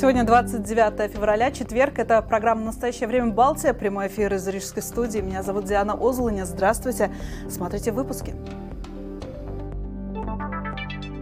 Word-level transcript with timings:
Сегодня 0.00 0.22
29 0.22 1.12
февраля, 1.12 1.50
четверг. 1.50 1.98
Это 1.98 2.22
программа 2.22 2.66
«Настоящее 2.66 3.08
время 3.08 3.32
Балтия». 3.32 3.74
Прямой 3.74 4.06
эфир 4.06 4.32
из 4.32 4.46
Рижской 4.46 4.80
студии. 4.80 5.18
Меня 5.18 5.42
зовут 5.42 5.64
Диана 5.64 5.94
Озланя. 5.94 6.44
Здравствуйте. 6.44 7.10
Смотрите 7.50 7.90
выпуски. 7.90 8.32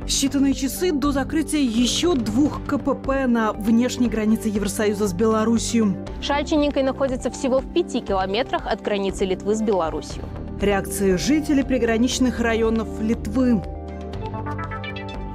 Считанные 0.04 0.52
часы 0.52 0.92
до 0.92 1.10
закрытия 1.10 1.60
еще 1.60 2.14
двух 2.16 2.66
КПП 2.66 3.24
на 3.27 3.54
внешней 3.54 4.10
границе 4.10 4.50
Евросоюза 4.50 5.08
с 5.08 5.14
Беларусью. 5.14 5.96
Шальчененко 6.20 6.82
находится 6.82 7.30
всего 7.30 7.61
в 7.61 7.72
пяти 7.72 8.02
километрах 8.02 8.66
от 8.66 8.82
границы 8.82 9.24
Литвы 9.24 9.54
с 9.54 9.62
Беларусью. 9.62 10.22
Реакции 10.61 11.16
жителей 11.16 11.62
приграничных 11.62 12.40
районов 12.40 12.88
Литвы. 13.01 13.62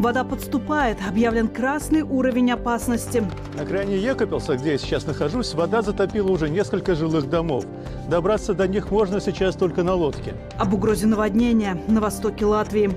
Вода 0.01 0.23
подступает, 0.23 0.97
объявлен 1.07 1.47
красный 1.47 2.01
уровень 2.01 2.51
опасности. 2.51 3.23
На 3.55 3.63
крайне 3.63 3.99
Екопелса, 3.99 4.57
где 4.57 4.71
я 4.71 4.77
сейчас 4.79 5.05
нахожусь, 5.05 5.53
вода 5.53 5.83
затопила 5.83 6.31
уже 6.31 6.49
несколько 6.49 6.95
жилых 6.95 7.29
домов. 7.29 7.65
Добраться 8.09 8.55
до 8.55 8.67
них 8.67 8.89
можно 8.89 9.21
сейчас 9.21 9.55
только 9.55 9.83
на 9.83 9.93
лодке. 9.93 10.33
Об 10.57 10.73
угрозе 10.73 11.05
наводнения 11.05 11.79
на 11.87 12.01
востоке 12.01 12.45
Латвии. 12.45 12.89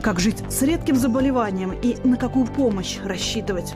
Как 0.00 0.18
жить 0.18 0.42
с 0.48 0.62
редким 0.62 0.96
заболеванием 0.96 1.72
и 1.72 1.98
на 2.04 2.16
какую 2.16 2.46
помощь 2.46 2.96
рассчитывать? 3.04 3.74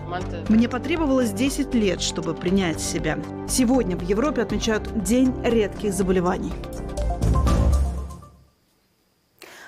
Мне 0.49 0.71
потребовалось 0.71 1.33
10 1.33 1.75
лет, 1.75 2.01
чтобы 2.01 2.33
принять 2.33 2.81
себя. 2.81 3.19
Сегодня 3.47 3.95
в 3.99 4.03
Европе 4.03 4.41
отмечают 4.41 5.05
День 5.05 5.35
редких 5.45 5.93
заболеваний. 5.93 6.53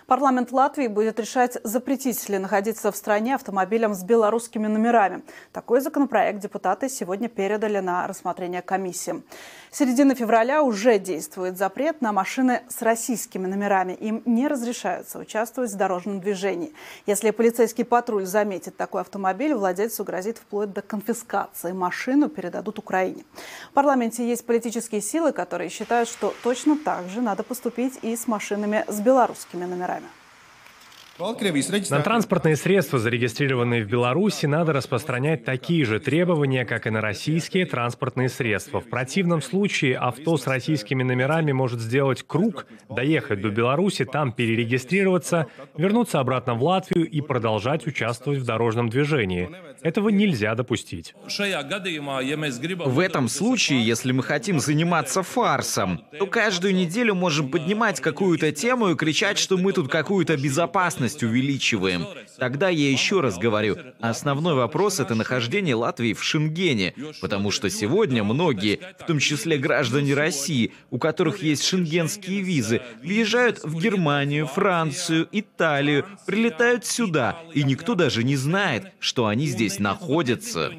Парламент 0.06 0.52
Латвии 0.52 0.86
будет 0.86 1.18
решать, 1.18 1.56
запретить 1.64 2.28
ли 2.28 2.38
находиться 2.38 2.92
в 2.92 2.96
стране 2.96 3.34
автомобилям 3.34 3.94
с 3.94 4.02
белорусскими 4.02 4.66
номерами. 4.66 5.22
Такой 5.50 5.80
законопроект 5.80 6.40
депутаты 6.40 6.90
сегодня 6.90 7.28
передали 7.30 7.78
на 7.78 8.06
рассмотрение 8.06 8.60
комиссии. 8.60 9.22
С 9.74 9.78
середины 9.78 10.14
февраля 10.14 10.62
уже 10.62 11.00
действует 11.00 11.58
запрет 11.58 12.00
на 12.00 12.12
машины 12.12 12.62
с 12.68 12.80
российскими 12.80 13.48
номерами. 13.48 13.94
Им 13.94 14.22
не 14.24 14.46
разрешается 14.46 15.18
участвовать 15.18 15.72
в 15.72 15.76
дорожном 15.76 16.20
движении. 16.20 16.72
Если 17.06 17.32
полицейский 17.32 17.84
патруль 17.84 18.24
заметит 18.24 18.76
такой 18.76 19.00
автомобиль, 19.00 19.52
владельцу 19.52 20.04
грозит 20.04 20.38
вплоть 20.38 20.72
до 20.72 20.80
конфискации. 20.80 21.72
Машину 21.72 22.28
передадут 22.28 22.78
Украине. 22.78 23.24
В 23.70 23.74
парламенте 23.74 24.24
есть 24.24 24.46
политические 24.46 25.00
силы, 25.00 25.32
которые 25.32 25.70
считают, 25.70 26.08
что 26.08 26.32
точно 26.44 26.78
так 26.78 27.08
же 27.08 27.20
надо 27.20 27.42
поступить 27.42 27.98
и 28.02 28.14
с 28.14 28.28
машинами 28.28 28.84
с 28.86 29.00
белорусскими 29.00 29.64
номерами. 29.64 30.06
На 31.16 32.00
транспортные 32.00 32.56
средства, 32.56 32.98
зарегистрированные 32.98 33.84
в 33.84 33.88
Беларуси, 33.88 34.46
надо 34.46 34.72
распространять 34.72 35.44
такие 35.44 35.84
же 35.84 36.00
требования, 36.00 36.64
как 36.64 36.88
и 36.88 36.90
на 36.90 37.00
российские 37.00 37.66
транспортные 37.66 38.28
средства. 38.28 38.80
В 38.80 38.90
противном 38.90 39.40
случае 39.40 39.96
авто 39.96 40.36
с 40.36 40.48
российскими 40.48 41.04
номерами 41.04 41.52
может 41.52 41.78
сделать 41.78 42.24
круг, 42.26 42.66
доехать 42.88 43.40
до 43.40 43.50
Беларуси, 43.50 44.04
там 44.04 44.32
перерегистрироваться, 44.32 45.46
вернуться 45.76 46.18
обратно 46.18 46.54
в 46.54 46.64
Латвию 46.64 47.08
и 47.08 47.20
продолжать 47.20 47.86
участвовать 47.86 48.40
в 48.40 48.44
дорожном 48.44 48.88
движении. 48.88 49.48
Этого 49.82 50.08
нельзя 50.08 50.56
допустить. 50.56 51.14
В 52.86 52.98
этом 52.98 53.28
случае, 53.28 53.86
если 53.86 54.10
мы 54.10 54.22
хотим 54.24 54.58
заниматься 54.58 55.22
фарсом, 55.22 56.00
то 56.18 56.26
каждую 56.26 56.74
неделю 56.74 57.14
можем 57.14 57.50
поднимать 57.50 58.00
какую-то 58.00 58.50
тему 58.50 58.88
и 58.88 58.96
кричать, 58.96 59.38
что 59.38 59.56
мы 59.56 59.72
тут 59.72 59.88
какую-то 59.88 60.36
безопасность 60.36 61.03
увеличиваем. 61.22 62.06
Тогда 62.38 62.68
я 62.68 62.90
еще 62.90 63.20
раз 63.20 63.38
говорю, 63.38 63.76
основной 64.00 64.54
вопрос— 64.54 65.00
это 65.00 65.14
нахождение 65.14 65.74
Латвии 65.74 66.12
в 66.12 66.22
Шенгене, 66.22 66.94
потому 67.20 67.50
что 67.50 67.70
сегодня 67.70 68.24
многие, 68.24 68.80
в 68.98 69.06
том 69.06 69.18
числе 69.18 69.58
граждане 69.58 70.14
России, 70.14 70.72
у 70.90 70.98
которых 70.98 71.42
есть 71.42 71.64
шенгенские 71.64 72.40
визы, 72.40 72.80
въезжают 73.02 73.60
в 73.62 73.80
Германию, 73.80 74.46
Францию, 74.46 75.28
Италию, 75.32 76.06
прилетают 76.26 76.84
сюда, 76.86 77.38
и 77.52 77.62
никто 77.62 77.94
даже 77.94 78.24
не 78.24 78.36
знает, 78.36 78.92
что 78.98 79.26
они 79.26 79.46
здесь 79.46 79.78
находятся. 79.78 80.72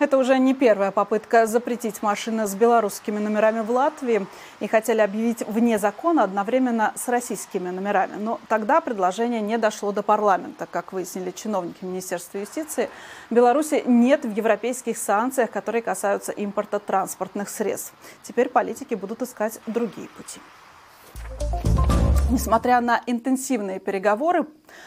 Это 0.00 0.16
уже 0.16 0.38
не 0.38 0.54
первая 0.54 0.92
попытка 0.92 1.46
запретить 1.46 2.02
машины 2.02 2.46
с 2.46 2.54
белорусскими 2.54 3.18
номерами 3.18 3.60
в 3.60 3.70
Латвии. 3.70 4.26
И 4.58 4.66
хотели 4.66 5.02
объявить 5.02 5.46
вне 5.46 5.78
закона 5.78 6.24
одновременно 6.24 6.94
с 6.96 7.06
российскими 7.08 7.68
номерами. 7.68 8.14
Но 8.18 8.40
тогда 8.48 8.80
предложение 8.80 9.42
не 9.42 9.58
дошло 9.58 9.92
до 9.92 10.02
парламента. 10.02 10.66
Как 10.70 10.94
выяснили 10.94 11.32
чиновники 11.32 11.84
Министерства 11.84 12.38
юстиции, 12.38 12.88
в 13.28 13.34
Беларуси 13.34 13.82
нет 13.84 14.24
в 14.24 14.32
европейских 14.32 14.96
санкциях, 14.96 15.50
которые 15.50 15.82
касаются 15.82 16.32
импорта 16.32 16.78
транспортных 16.78 17.50
средств. 17.50 17.92
Теперь 18.22 18.48
политики 18.48 18.94
будут 18.94 19.20
искать 19.20 19.60
другие 19.66 20.08
пути. 20.08 20.40
Несмотря 22.30 22.80
на 22.80 23.02
интенсивные 23.06 23.80
переговоры, 23.80 24.46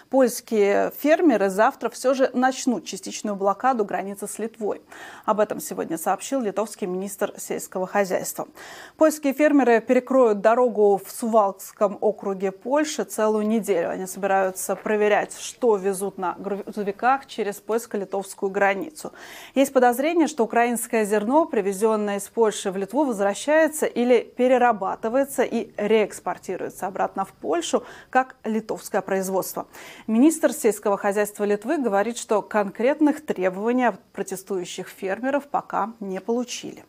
польские 0.09 0.93
фермеры 0.97 1.49
завтра 1.49 1.89
все 1.89 2.13
же 2.13 2.31
начнут 2.33 2.85
частичную 2.85 3.35
блокаду 3.35 3.83
границы 3.83 4.29
с 4.29 4.39
Литвой. 4.39 4.81
Об 5.25 5.41
этом 5.41 5.59
сегодня 5.59 5.97
сообщил 5.97 6.39
литовский 6.39 6.87
министр 6.87 7.33
сельского 7.37 7.85
хозяйства. 7.85 8.47
Польские 8.95 9.33
фермеры 9.33 9.81
перекроют 9.81 10.39
дорогу 10.39 11.01
в 11.03 11.11
Сувалкском 11.11 11.97
округе 11.99 12.53
Польши 12.53 13.03
целую 13.03 13.45
неделю. 13.45 13.89
Они 13.89 14.07
собираются 14.07 14.77
проверять, 14.77 15.37
что 15.37 15.75
везут 15.75 16.17
на 16.17 16.35
грузовиках 16.39 17.25
через 17.25 17.59
польско-литовскую 17.59 18.49
границу. 18.51 19.11
Есть 19.53 19.73
подозрение, 19.73 20.27
что 20.27 20.45
украинское 20.45 21.03
зерно, 21.03 21.43
привезенное 21.43 22.19
из 22.19 22.29
Польши 22.29 22.71
в 22.71 22.77
Литву, 22.77 23.03
возвращается 23.03 23.85
или 23.85 24.21
перерабатывается 24.21 25.43
и 25.43 25.73
реэкспортируется 25.75 26.87
обратно 26.87 27.25
в 27.25 27.32
Польшу 27.41 27.83
как 28.09 28.35
литовское 28.43 29.01
производство. 29.01 29.67
Министр 30.07 30.53
сельского 30.53 30.97
хозяйства 30.97 31.43
Литвы 31.43 31.77
говорит, 31.77 32.17
что 32.17 32.41
конкретных 32.41 33.25
требований 33.25 33.85
от 33.85 34.03
протестующих 34.11 34.87
фермеров 34.87 35.47
пока 35.47 35.93
не 35.99 36.19
получили. 36.21 36.83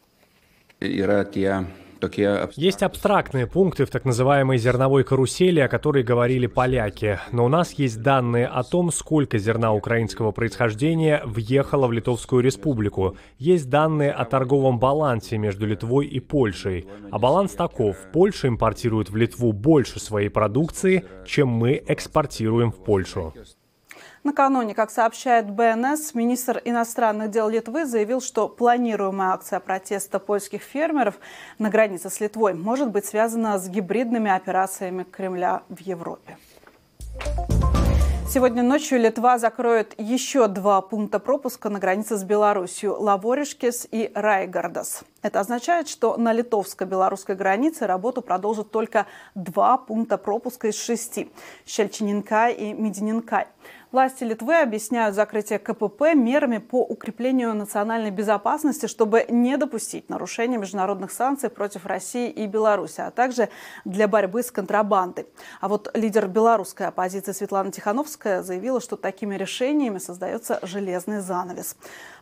Есть 2.57 2.83
абстрактные 2.83 3.47
пункты 3.47 3.85
в 3.85 3.91
так 3.91 4.05
называемой 4.05 4.59
зерновой 4.59 5.05
карусели, 5.05 5.61
о 5.61 5.69
которой 5.69 6.03
говорили 6.03 6.47
поляки. 6.47 7.19
Но 7.33 7.45
у 7.45 7.49
нас 7.49 7.73
есть 7.73 8.03
данные 8.03 8.47
о 8.47 8.63
том, 8.63 8.91
сколько 8.93 9.39
зерна 9.39 9.73
украинского 9.73 10.33
происхождения 10.33 11.23
въехало 11.25 11.87
в 11.87 11.93
Литовскую 11.93 12.43
республику. 12.43 13.17
Есть 13.39 13.69
данные 13.71 14.13
о 14.13 14.25
торговом 14.25 14.79
балансе 14.79 15.39
между 15.39 15.67
Литвой 15.67 16.07
и 16.07 16.21
Польшей. 16.21 16.87
А 17.11 17.19
баланс 17.19 17.53
таков. 17.53 17.97
Польша 18.13 18.49
импортирует 18.49 19.11
в 19.11 19.17
Литву 19.17 19.53
больше 19.53 20.01
своей 20.01 20.29
продукции, 20.29 21.05
чем 21.27 21.49
мы 21.49 21.83
экспортируем 21.87 22.71
в 22.71 22.83
Польшу. 22.85 23.33
Накануне, 24.25 24.75
как 24.75 24.91
сообщает 24.91 25.51
БНС, 25.51 26.15
министр 26.15 26.59
иностранных 26.65 27.31
дел 27.31 27.51
Литвы 27.51 27.85
заявил, 27.85 28.23
что 28.23 28.49
планируемая 28.49 29.33
акция 29.33 29.61
протеста 29.61 30.19
польских 30.19 30.63
фермеров 30.63 31.17
на 31.59 31.69
границе 31.69 32.09
с 32.09 32.21
Литвой 32.21 32.55
может 32.55 32.91
быть 32.91 33.05
связана 33.05 33.59
с 33.59 33.69
гибридными 33.69 34.31
операциями 34.31 35.03
Кремля 35.05 35.63
в 35.69 35.79
Европе. 35.81 36.39
Сегодня 38.27 38.63
ночью 38.63 38.99
Литва 38.99 39.39
закроет 39.39 39.95
еще 39.99 40.49
два 40.49 40.81
пункта 40.81 41.19
пропуска 41.19 41.69
на 41.69 41.79
границе 41.79 42.17
с 42.17 42.25
Беларусью– 42.25 42.97
Лаворишкес 42.99 43.87
и 43.91 44.11
Райгардас. 44.15 45.05
Это 45.23 45.39
означает, 45.39 45.89
что 45.89 46.17
на 46.17 46.33
литовско-белорусской 46.33 47.37
границе 47.37 47.87
работу 47.87 48.23
продолжат 48.23 48.71
только 48.71 49.07
два 49.35 49.77
пункта 49.77 50.17
пропуска 50.17 50.69
из 50.69 50.83
шести– 50.83 51.31
Щельчининкай 51.67 52.55
и 52.55 52.73
Медининкай. 52.73 53.47
Власти 53.95 54.25
Литвы 54.25 54.61
объясняют 54.61 55.15
закрытие 55.15 55.61
КПП 55.61 56.15
мерами 56.17 56.59
по 56.59 56.83
укреплению 56.83 57.55
национальной 57.55 58.11
безопасности, 58.11 58.87
чтобы 58.87 59.25
не 59.29 59.57
допустить 59.57 60.09
нарушения 60.09 60.59
международных 60.59 61.13
санкций 61.13 61.49
против 61.49 61.87
России 61.87 62.29
и 62.29 62.49
Беларуси, 62.49 63.03
а 63.03 63.13
также 63.13 63.51
для 63.85 64.09
борьбы 64.09 64.43
с 64.43 64.51
контрабандой. 64.51 65.29
А 65.61 65.69
вот 65.69 65.93
лидер 65.95 66.27
белорусской 66.27 66.89
оппозиции 66.89 67.31
Светлана 67.31 67.71
Тихановская 67.71 68.43
заявила, 68.43 68.81
что 68.81 68.97
такими 68.97 69.37
решениями 69.37 69.99
создается 69.99 70.59
железный 70.63 71.21
занавес. 71.21 71.77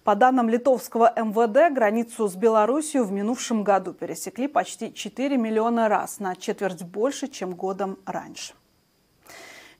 По 0.04 0.14
данным 0.14 0.50
литовского 0.50 1.10
МВД, 1.16 1.74
границу 1.74 2.28
с 2.28 2.36
Беларусью 2.36 3.04
в 3.04 3.12
минувшем 3.12 3.64
году 3.64 3.94
пересекли 3.94 4.46
почти 4.46 4.92
4 4.92 5.38
миллиона 5.38 5.88
раз, 5.88 6.20
на 6.20 6.36
четверть 6.36 6.82
больше, 6.82 7.28
чем 7.28 7.54
годом 7.54 7.96
раньше. 8.04 8.52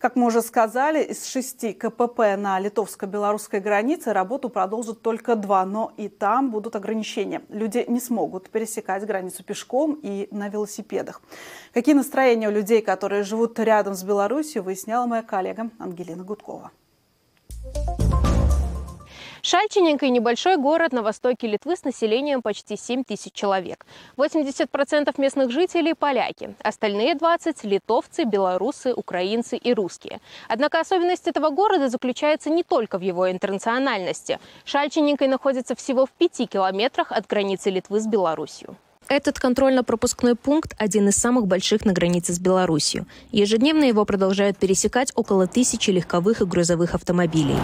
Как 0.02 0.16
мы 0.16 0.26
уже 0.26 0.42
сказали, 0.42 1.00
из 1.04 1.24
шести 1.26 1.72
КПП 1.72 2.36
на 2.36 2.58
литовско-белорусской 2.58 3.60
границе 3.60 4.12
работу 4.12 4.48
продолжат 4.48 5.00
только 5.00 5.36
два, 5.36 5.64
но 5.64 5.92
и 5.96 6.08
там 6.08 6.50
будут 6.50 6.74
ограничения. 6.74 7.40
Люди 7.48 7.84
не 7.86 8.00
смогут 8.00 8.50
пересекать 8.50 9.06
границу 9.06 9.44
пешком 9.44 9.96
и 10.02 10.26
на 10.32 10.48
велосипедах. 10.48 11.22
Какие 11.72 11.94
настроения 11.94 12.48
у 12.48 12.50
людей, 12.50 12.82
которые 12.82 13.22
живут 13.22 13.60
рядом 13.60 13.94
с 13.94 14.02
Беларусью, 14.02 14.64
выясняла 14.64 15.06
моя 15.06 15.22
коллега 15.22 15.70
Ангелина 15.78 16.24
Гудкова. 16.24 16.72
Шальчиненко– 19.44 20.08
небольшой 20.08 20.56
город 20.56 20.92
на 20.92 21.02
востоке 21.02 21.48
Литвы 21.48 21.74
с 21.74 21.82
населением 21.82 22.42
почти 22.42 22.76
7 22.76 23.02
тысяч 23.02 23.32
человек. 23.32 23.84
80% 24.16 25.12
местных 25.20 25.50
жителей– 25.50 25.94
поляки, 25.98 26.54
остальные 26.62 27.14
20%– 27.14 27.56
литовцы, 27.64 28.22
белорусы, 28.22 28.94
украинцы 28.94 29.56
и 29.56 29.74
русские. 29.74 30.20
Однако 30.46 30.78
особенность 30.78 31.26
этого 31.26 31.50
города 31.50 31.88
заключается 31.88 32.50
не 32.50 32.62
только 32.62 32.98
в 32.98 33.02
его 33.02 33.28
интернациональности. 33.28 34.38
Шальчиненко 34.64 35.26
находится 35.26 35.74
всего 35.74 36.06
в 36.06 36.10
пяти 36.10 36.46
километрах 36.46 37.10
от 37.10 37.26
границы 37.26 37.70
Литвы 37.70 37.98
с 37.98 38.06
Беларусью. 38.06 38.76
Этот 39.08 39.40
контрольно-пропускной 39.40 40.36
пункт– 40.36 40.76
один 40.78 41.08
из 41.08 41.16
самых 41.16 41.48
больших 41.48 41.84
на 41.84 41.92
границе 41.92 42.32
с 42.32 42.38
Беларусью. 42.38 43.06
Ежедневно 43.32 43.82
его 43.82 44.04
продолжают 44.04 44.56
пересекать 44.56 45.10
около 45.16 45.48
тысячи 45.48 45.90
легковых 45.90 46.42
и 46.42 46.44
грузовых 46.44 46.94
автомобилей. 46.94 47.56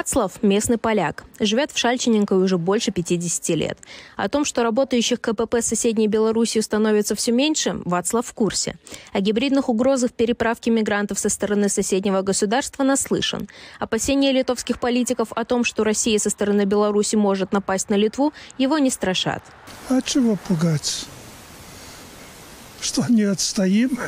Вацлав– 0.00 0.32
местный 0.42 0.78
поляк. 0.78 1.24
Живет 1.40 1.72
в 1.72 1.76
Шальчиненко 1.76 2.32
уже 2.32 2.56
больше 2.56 2.90
50 2.90 3.50
лет. 3.50 3.78
О 4.16 4.30
том, 4.30 4.46
что 4.46 4.62
работающих 4.62 5.20
КПП 5.20 5.56
соседней 5.60 6.08
Белоруссией 6.08 6.62
становится 6.62 7.14
все 7.14 7.32
меньше, 7.32 7.82
Вацлав 7.84 8.26
в 8.26 8.32
курсе. 8.32 8.78
О 9.12 9.20
гибридных 9.20 9.68
угрозах 9.68 10.12
переправки 10.12 10.70
мигрантов 10.70 11.18
со 11.18 11.28
стороны 11.28 11.68
соседнего 11.68 12.22
государства 12.22 12.82
наслышан. 12.82 13.46
Опасения 13.78 14.32
литовских 14.32 14.80
политиков 14.80 15.32
о 15.32 15.44
том, 15.44 15.64
что 15.64 15.84
Россия 15.84 16.18
со 16.18 16.30
стороны 16.30 16.64
Беларуси 16.64 17.16
может 17.16 17.52
напасть 17.52 17.90
на 17.90 17.96
Литву, 17.96 18.32
его 18.56 18.78
не 18.78 18.88
страшат. 18.88 19.42
А 19.90 20.00
чего 20.00 20.38
пугаться? 20.48 21.04
Что 22.80 23.04
не 23.10 23.24
отстоим? 23.24 23.98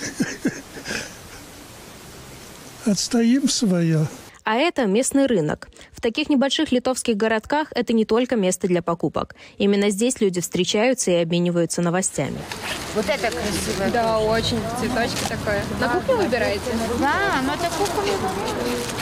Отстоим 2.84 3.48
свое. 3.48 4.08
А 4.46 4.54
это 4.54 4.86
местный 4.86 5.26
рынок. 5.26 5.68
В 5.90 6.00
таких 6.00 6.30
небольших 6.30 6.70
литовских 6.70 7.16
городках 7.16 7.66
это 7.74 7.92
не 7.92 8.04
только 8.04 8.36
место 8.36 8.68
для 8.68 8.80
покупок. 8.80 9.34
Именно 9.58 9.90
здесь 9.90 10.20
люди 10.20 10.40
встречаются 10.40 11.10
и 11.10 11.14
обмениваются 11.14 11.82
новостями. 11.82 12.38
Вот 12.94 13.06
это 13.06 13.32
красиво. 13.32 13.90
Да, 13.92 14.20
очень. 14.20 14.60
Цветочки 14.78 15.28
такое. 15.28 15.64
На 15.80 15.88
кухню 15.88 16.18
выбираете? 16.18 16.60
Да, 17.00 17.42
но 17.44 17.54
это 17.54 17.68
кухня. 17.76 18.12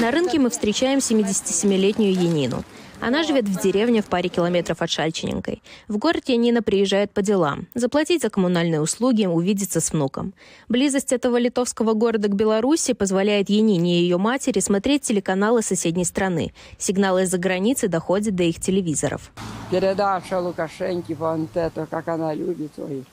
На 0.00 0.10
рынке 0.10 0.38
мы 0.38 0.48
встречаем 0.48 1.00
77-летнюю 1.00 2.14
Енину. 2.14 2.64
Она 3.06 3.22
живет 3.22 3.44
в 3.44 3.60
деревне 3.60 4.00
в 4.00 4.06
паре 4.06 4.30
километров 4.30 4.80
от 4.80 4.88
Шальчиненкой. 4.88 5.62
В 5.88 5.98
город 5.98 6.22
Янина 6.28 6.62
приезжает 6.62 7.10
по 7.10 7.20
делам, 7.20 7.66
заплатить 7.74 8.22
за 8.22 8.30
коммунальные 8.30 8.80
услуги, 8.80 9.26
увидеться 9.26 9.82
с 9.82 9.92
внуком. 9.92 10.32
Близость 10.70 11.12
этого 11.12 11.36
литовского 11.36 11.92
города 11.92 12.28
к 12.28 12.34
Беларуси 12.34 12.94
позволяет 12.94 13.50
Янине 13.50 13.98
и 13.98 14.02
ее 14.04 14.16
матери 14.16 14.58
смотреть 14.60 15.02
телеканалы 15.02 15.60
соседней 15.60 16.06
страны. 16.06 16.54
Сигналы 16.78 17.24
из-за 17.24 17.36
границы 17.36 17.88
доходят 17.88 18.34
до 18.36 18.44
их 18.44 18.58
телевизоров. 18.58 19.32
Передача 19.70 20.40
Лукашенко 20.40 21.14
вон 21.14 21.46
это, 21.52 21.84
как 21.84 22.08
она 22.08 22.32
любит. 22.32 22.72
Ой. 22.78 23.04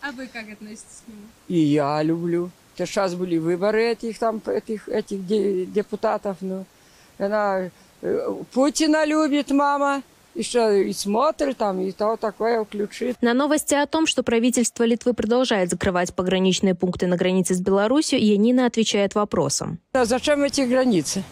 А 0.00 0.12
вы 0.12 0.26
как 0.26 0.48
относитесь 0.48 1.02
к 1.04 1.08
нему? 1.08 1.20
И 1.48 1.58
я 1.58 2.02
люблю. 2.02 2.50
Сейчас 2.78 3.14
были 3.14 3.36
выборы 3.36 3.90
этих 3.90 4.18
там 4.18 4.40
этих 4.46 4.88
этих 4.88 5.26
депутатов, 5.70 6.38
ну, 6.40 6.64
она 7.18 7.68
Путина 8.52 9.04
любит 9.04 9.50
мама. 9.50 10.02
Еще 10.34 10.88
и 10.88 10.92
смотрит 10.94 11.58
там, 11.58 11.78
и 11.80 11.92
то 11.92 12.16
такое 12.16 12.64
включит. 12.64 13.20
На 13.20 13.34
новости 13.34 13.74
о 13.74 13.86
том, 13.86 14.06
что 14.06 14.22
правительство 14.22 14.84
Литвы 14.84 15.12
продолжает 15.12 15.68
закрывать 15.68 16.14
пограничные 16.14 16.74
пункты 16.74 17.06
на 17.06 17.16
границе 17.16 17.54
с 17.54 17.60
Беларусью, 17.60 18.18
Янина 18.18 18.64
отвечает 18.64 19.14
вопросом. 19.14 19.78
А 19.92 20.06
зачем 20.06 20.42
эти 20.42 20.62
границы? 20.62 21.22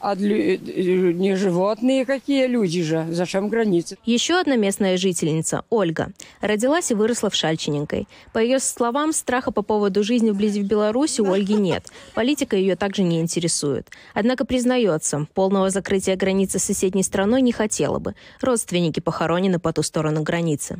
А 0.00 0.14
для, 0.16 0.56
не 0.56 1.36
животные 1.36 2.06
какие 2.06 2.46
люди 2.46 2.82
же. 2.82 3.06
Зачем 3.10 3.48
границы? 3.48 3.98
Еще 4.06 4.40
одна 4.40 4.56
местная 4.56 4.96
жительница, 4.96 5.64
Ольга, 5.68 6.12
родилась 6.40 6.90
и 6.90 6.94
выросла 6.94 7.28
в 7.28 7.34
Шальчиненкой. 7.34 8.08
По 8.32 8.38
ее 8.38 8.60
словам, 8.60 9.12
страха 9.12 9.50
по 9.50 9.60
поводу 9.60 10.02
жизни 10.02 10.30
вблизи 10.30 10.62
в 10.62 10.66
Беларуси 10.66 11.20
у 11.20 11.30
Ольги 11.30 11.52
нет. 11.52 11.86
Политика 12.14 12.56
ее 12.56 12.76
также 12.76 13.02
не 13.02 13.20
интересует. 13.20 13.90
Однако 14.14 14.46
признается, 14.46 15.26
полного 15.34 15.68
закрытия 15.68 16.16
границы 16.16 16.58
с 16.58 16.64
соседней 16.64 17.02
страной 17.02 17.42
не 17.42 17.52
хотела 17.52 17.98
бы. 17.98 18.14
Родственники 18.40 19.00
похоронены 19.00 19.58
по 19.58 19.70
ту 19.70 19.82
сторону 19.82 20.22
границы. 20.22 20.78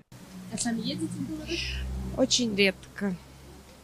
А 0.53 0.57
сами 0.57 0.81
ездите 0.81 1.13
в 1.13 1.31
Беларусь? 1.31 1.75
Очень 2.17 2.57
редко 2.57 3.15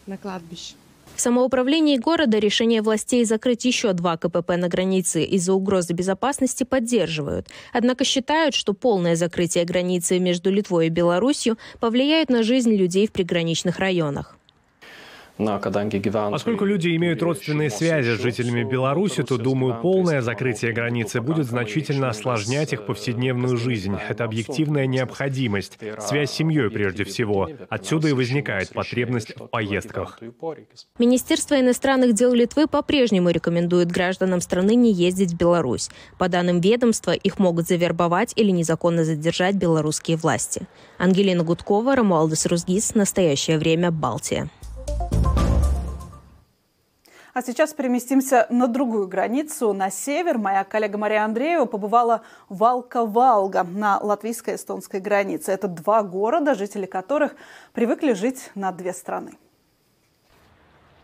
на 0.06 0.16
кладбище. 0.16 0.74
В 1.16 1.20
самоуправлении 1.22 1.96
города 1.96 2.38
решение 2.38 2.82
властей 2.82 3.24
закрыть 3.24 3.64
еще 3.64 3.94
два 3.94 4.18
КПП 4.18 4.50
на 4.58 4.68
границе 4.68 5.24
из-за 5.24 5.54
угрозы 5.54 5.94
безопасности 5.94 6.64
поддерживают. 6.64 7.48
Однако 7.72 8.04
считают, 8.04 8.54
что 8.54 8.74
полное 8.74 9.16
закрытие 9.16 9.64
границы 9.64 10.18
между 10.18 10.50
Литвой 10.50 10.88
и 10.88 10.90
Беларусью 10.90 11.56
повлияет 11.80 12.28
на 12.28 12.42
жизнь 12.42 12.74
людей 12.74 13.06
в 13.06 13.12
приграничных 13.12 13.78
районах. 13.78 14.35
Поскольку 15.38 16.64
люди 16.64 16.96
имеют 16.96 17.22
родственные 17.22 17.68
связи 17.68 18.16
с 18.16 18.20
жителями 18.20 18.64
Беларуси, 18.64 19.22
то, 19.22 19.36
думаю, 19.36 19.80
полное 19.82 20.22
закрытие 20.22 20.72
границы 20.72 21.20
будет 21.20 21.46
значительно 21.46 22.08
осложнять 22.08 22.72
их 22.72 22.86
повседневную 22.86 23.56
жизнь. 23.58 23.94
Это 24.08 24.24
объективная 24.24 24.86
необходимость. 24.86 25.78
Связь 26.00 26.30
с 26.30 26.34
семьей 26.34 26.70
прежде 26.70 27.04
всего. 27.04 27.50
Отсюда 27.68 28.08
и 28.08 28.12
возникает 28.12 28.70
потребность 28.70 29.34
в 29.36 29.46
поездках. 29.48 30.20
Министерство 30.98 31.60
иностранных 31.60 32.14
дел 32.14 32.32
Литвы 32.32 32.66
по-прежнему 32.66 33.30
рекомендует 33.30 33.90
гражданам 33.92 34.40
страны 34.40 34.74
не 34.74 34.92
ездить 34.92 35.32
в 35.32 35.36
Беларусь. 35.36 35.90
По 36.18 36.28
данным 36.28 36.60
ведомства, 36.60 37.10
их 37.10 37.38
могут 37.38 37.66
завербовать 37.68 38.32
или 38.36 38.50
незаконно 38.50 39.04
задержать 39.04 39.56
белорусские 39.56 40.16
власти. 40.16 40.66
Ангелина 40.98 41.44
Гудкова, 41.44 41.94
Рамуалдес 41.94 42.46
Рузгис. 42.46 42.94
Настоящее 42.94 43.58
время. 43.58 43.90
Балтия. 43.90 44.48
А 47.36 47.42
сейчас 47.42 47.74
переместимся 47.74 48.46
на 48.48 48.66
другую 48.66 49.08
границу, 49.08 49.74
на 49.74 49.90
север. 49.90 50.38
Моя 50.38 50.64
коллега 50.64 50.96
Мария 50.96 51.22
Андреева 51.22 51.66
побывала 51.66 52.22
в 52.48 52.64
Алка-Валга 52.64 53.62
на 53.62 53.98
латвийско-эстонской 53.98 55.00
границе. 55.00 55.52
Это 55.52 55.68
два 55.68 56.02
города, 56.02 56.54
жители 56.54 56.86
которых 56.86 57.36
привыкли 57.74 58.14
жить 58.14 58.50
на 58.54 58.72
две 58.72 58.94
страны. 58.94 59.32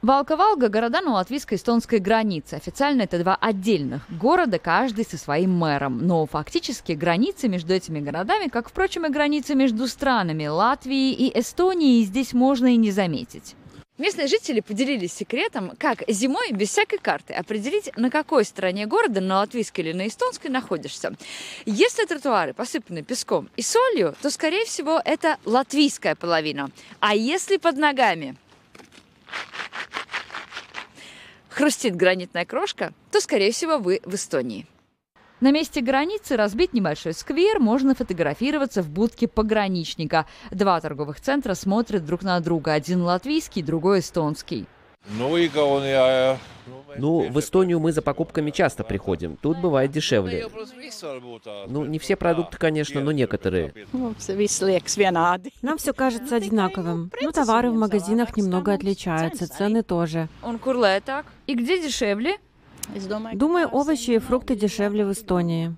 Валка-Валга– 0.01 0.69
города 0.71 1.03
на 1.03 1.13
латвийско-эстонской 1.13 1.99
границе. 1.99 2.55
Официально 2.55 3.03
это 3.03 3.19
два 3.19 3.37
отдельных 3.39 4.01
города, 4.09 4.59
каждый 4.59 5.05
со 5.05 5.19
своим 5.19 5.53
мэром. 5.53 5.99
Но 5.99 6.25
фактически 6.25 6.93
границы 6.93 7.47
между 7.49 7.75
этими 7.75 8.01
городами, 8.01 8.49
как, 8.49 8.71
впрочем, 8.71 9.05
и 9.05 9.11
границы 9.11 9.55
между 9.55 9.87
странами 9.87 10.47
Латвии 10.47 11.13
и 11.13 11.39
Эстонии, 11.39 12.03
здесь 12.05 12.33
можно 12.33 12.69
и 12.69 12.79
не 12.79 12.91
заметить. 12.91 13.55
Местные 13.99 14.27
жители 14.27 14.61
поделились 14.61 15.13
секретом, 15.13 15.73
как 15.79 16.03
зимой 16.09 16.51
без 16.53 16.71
всякой 16.71 16.99
карты 16.99 17.35
определить, 17.35 17.95
на 17.97 18.11
какой 18.11 18.47
стороне 18.47 18.87
города, 18.87 19.21
на 19.21 19.41
латвийской 19.41 19.83
или 19.83 19.93
на 19.93 20.09
эстонской, 20.09 20.49
находишься. 20.49 21.15
Если 21.67 22.07
тротуары 22.07 22.55
посыпаны 22.55 23.03
песком 23.03 23.51
и 23.55 23.63
солью, 23.63 24.15
то, 24.23 24.31
скорее 24.31 24.65
всего, 24.65 25.01
это 25.05 25.37
латвийская 25.45 26.15
половина. 26.15 26.71
А 27.01 27.15
если 27.15 27.59
под 27.59 27.77
ногами 27.77 28.37
хрустит 31.51 31.95
гранитная 31.95 32.47
крошка, 32.47 32.95
то, 33.11 33.21
скорее 33.21 33.53
всего, 33.53 33.77
вы 33.77 34.01
в 34.05 34.15
Эстонии. 34.15 34.67
На 35.43 35.51
месте 35.51 35.81
границы 35.81 36.37
разбить 36.37 36.73
небольшой 36.73 37.15
сквер, 37.15 37.59
можно 37.59 37.97
фотографироваться 37.97 38.81
в 38.81 38.89
будке 38.89 39.27
пограничника. 39.27 40.25
Два 40.53 40.81
торговых 40.81 41.21
центра 41.21 41.55
смотрят 41.55 42.07
друг 42.07 42.23
на 42.23 42.39
друга, 42.39 42.75
один 42.75 43.03
латвийский, 43.03 43.61
другой 43.61 43.99
эстонский. 43.99 44.67
Ну, 45.19 45.37
ну, 46.97 47.29
в 47.29 47.41
Эстонию 47.41 47.81
мы 47.81 47.91
за 47.91 48.03
покупками 48.03 48.53
часто 48.53 48.85
приходим. 48.85 49.37
Тут 49.37 49.59
бывает 49.59 49.91
дешевле. 49.91 50.47
Ну, 51.67 51.87
не 51.87 51.99
все 51.99 52.15
продукты, 52.15 52.57
конечно, 52.57 53.01
но 53.01 53.11
некоторые. 53.11 53.75
Нам 53.93 55.79
все 55.79 55.93
кажется 55.93 56.37
одинаковым. 56.37 57.11
Но 57.21 57.33
товары 57.33 57.73
в 57.73 57.75
магазинах 57.75 58.37
немного 58.37 58.75
отличаются, 58.75 59.49
цены 59.49 59.83
тоже. 59.83 60.29
Он 60.41 60.61
курле 60.61 61.03
так. 61.05 61.27
И 61.49 61.57
где 61.57 61.83
дешевле? 61.83 62.39
Думаю, 63.35 63.69
овощи 63.69 64.13
и 64.13 64.19
фрукты 64.19 64.57
дешевле 64.57 65.05
в 65.05 65.13
Эстонии. 65.13 65.75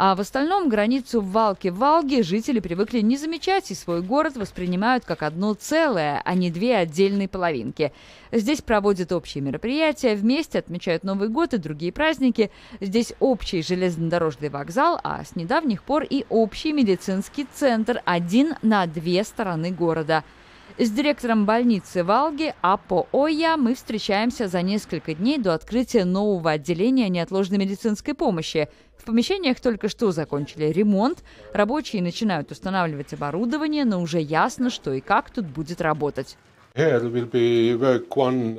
А 0.00 0.14
в 0.14 0.20
остальном 0.20 0.68
границу 0.68 1.20
в 1.20 1.32
Валке-Валге 1.32 2.22
жители 2.22 2.60
привыкли 2.60 3.00
не 3.00 3.16
замечать 3.16 3.72
и 3.72 3.74
свой 3.74 4.00
город 4.00 4.36
воспринимают 4.36 5.04
как 5.04 5.24
одно 5.24 5.54
целое, 5.54 6.22
а 6.24 6.34
не 6.34 6.52
две 6.52 6.76
отдельные 6.76 7.26
половинки. 7.26 7.92
Здесь 8.30 8.62
проводят 8.62 9.10
общие 9.10 9.42
мероприятия, 9.42 10.14
вместе 10.14 10.60
отмечают 10.60 11.02
Новый 11.02 11.28
год 11.28 11.52
и 11.52 11.58
другие 11.58 11.90
праздники. 11.90 12.52
Здесь 12.80 13.12
общий 13.18 13.60
железнодорожный 13.60 14.50
вокзал, 14.50 15.00
а 15.02 15.24
с 15.24 15.34
недавних 15.34 15.82
пор 15.82 16.04
и 16.04 16.24
общий 16.28 16.72
медицинский 16.72 17.48
центр 17.52 18.00
один 18.04 18.54
на 18.62 18.86
две 18.86 19.24
стороны 19.24 19.72
города– 19.72 20.22
С 20.80 20.90
директором 20.90 21.44
больницы 21.44 22.04
Валги 22.04 22.54
Апо 22.60 23.08
Оя 23.12 23.56
мы 23.56 23.74
встречаемся 23.74 24.46
за 24.46 24.62
несколько 24.62 25.12
дней 25.12 25.36
до 25.36 25.54
открытия 25.54 26.04
нового 26.04 26.52
отделения 26.52 27.08
неотложной 27.08 27.58
медицинской 27.58 28.14
помощи. 28.14 28.68
В 28.96 29.04
помещениях 29.04 29.58
только 29.58 29.88
что 29.88 30.12
закончили 30.12 30.66
ремонт, 30.66 31.24
рабочие 31.52 32.00
начинают 32.00 32.52
устанавливать 32.52 33.12
оборудование, 33.12 33.84
но 33.84 34.00
уже 34.00 34.20
ясно, 34.20 34.70
что 34.70 34.92
и 34.92 35.00
как 35.00 35.30
тут 35.30 35.46
будет 35.46 35.80
работать. 35.80 36.36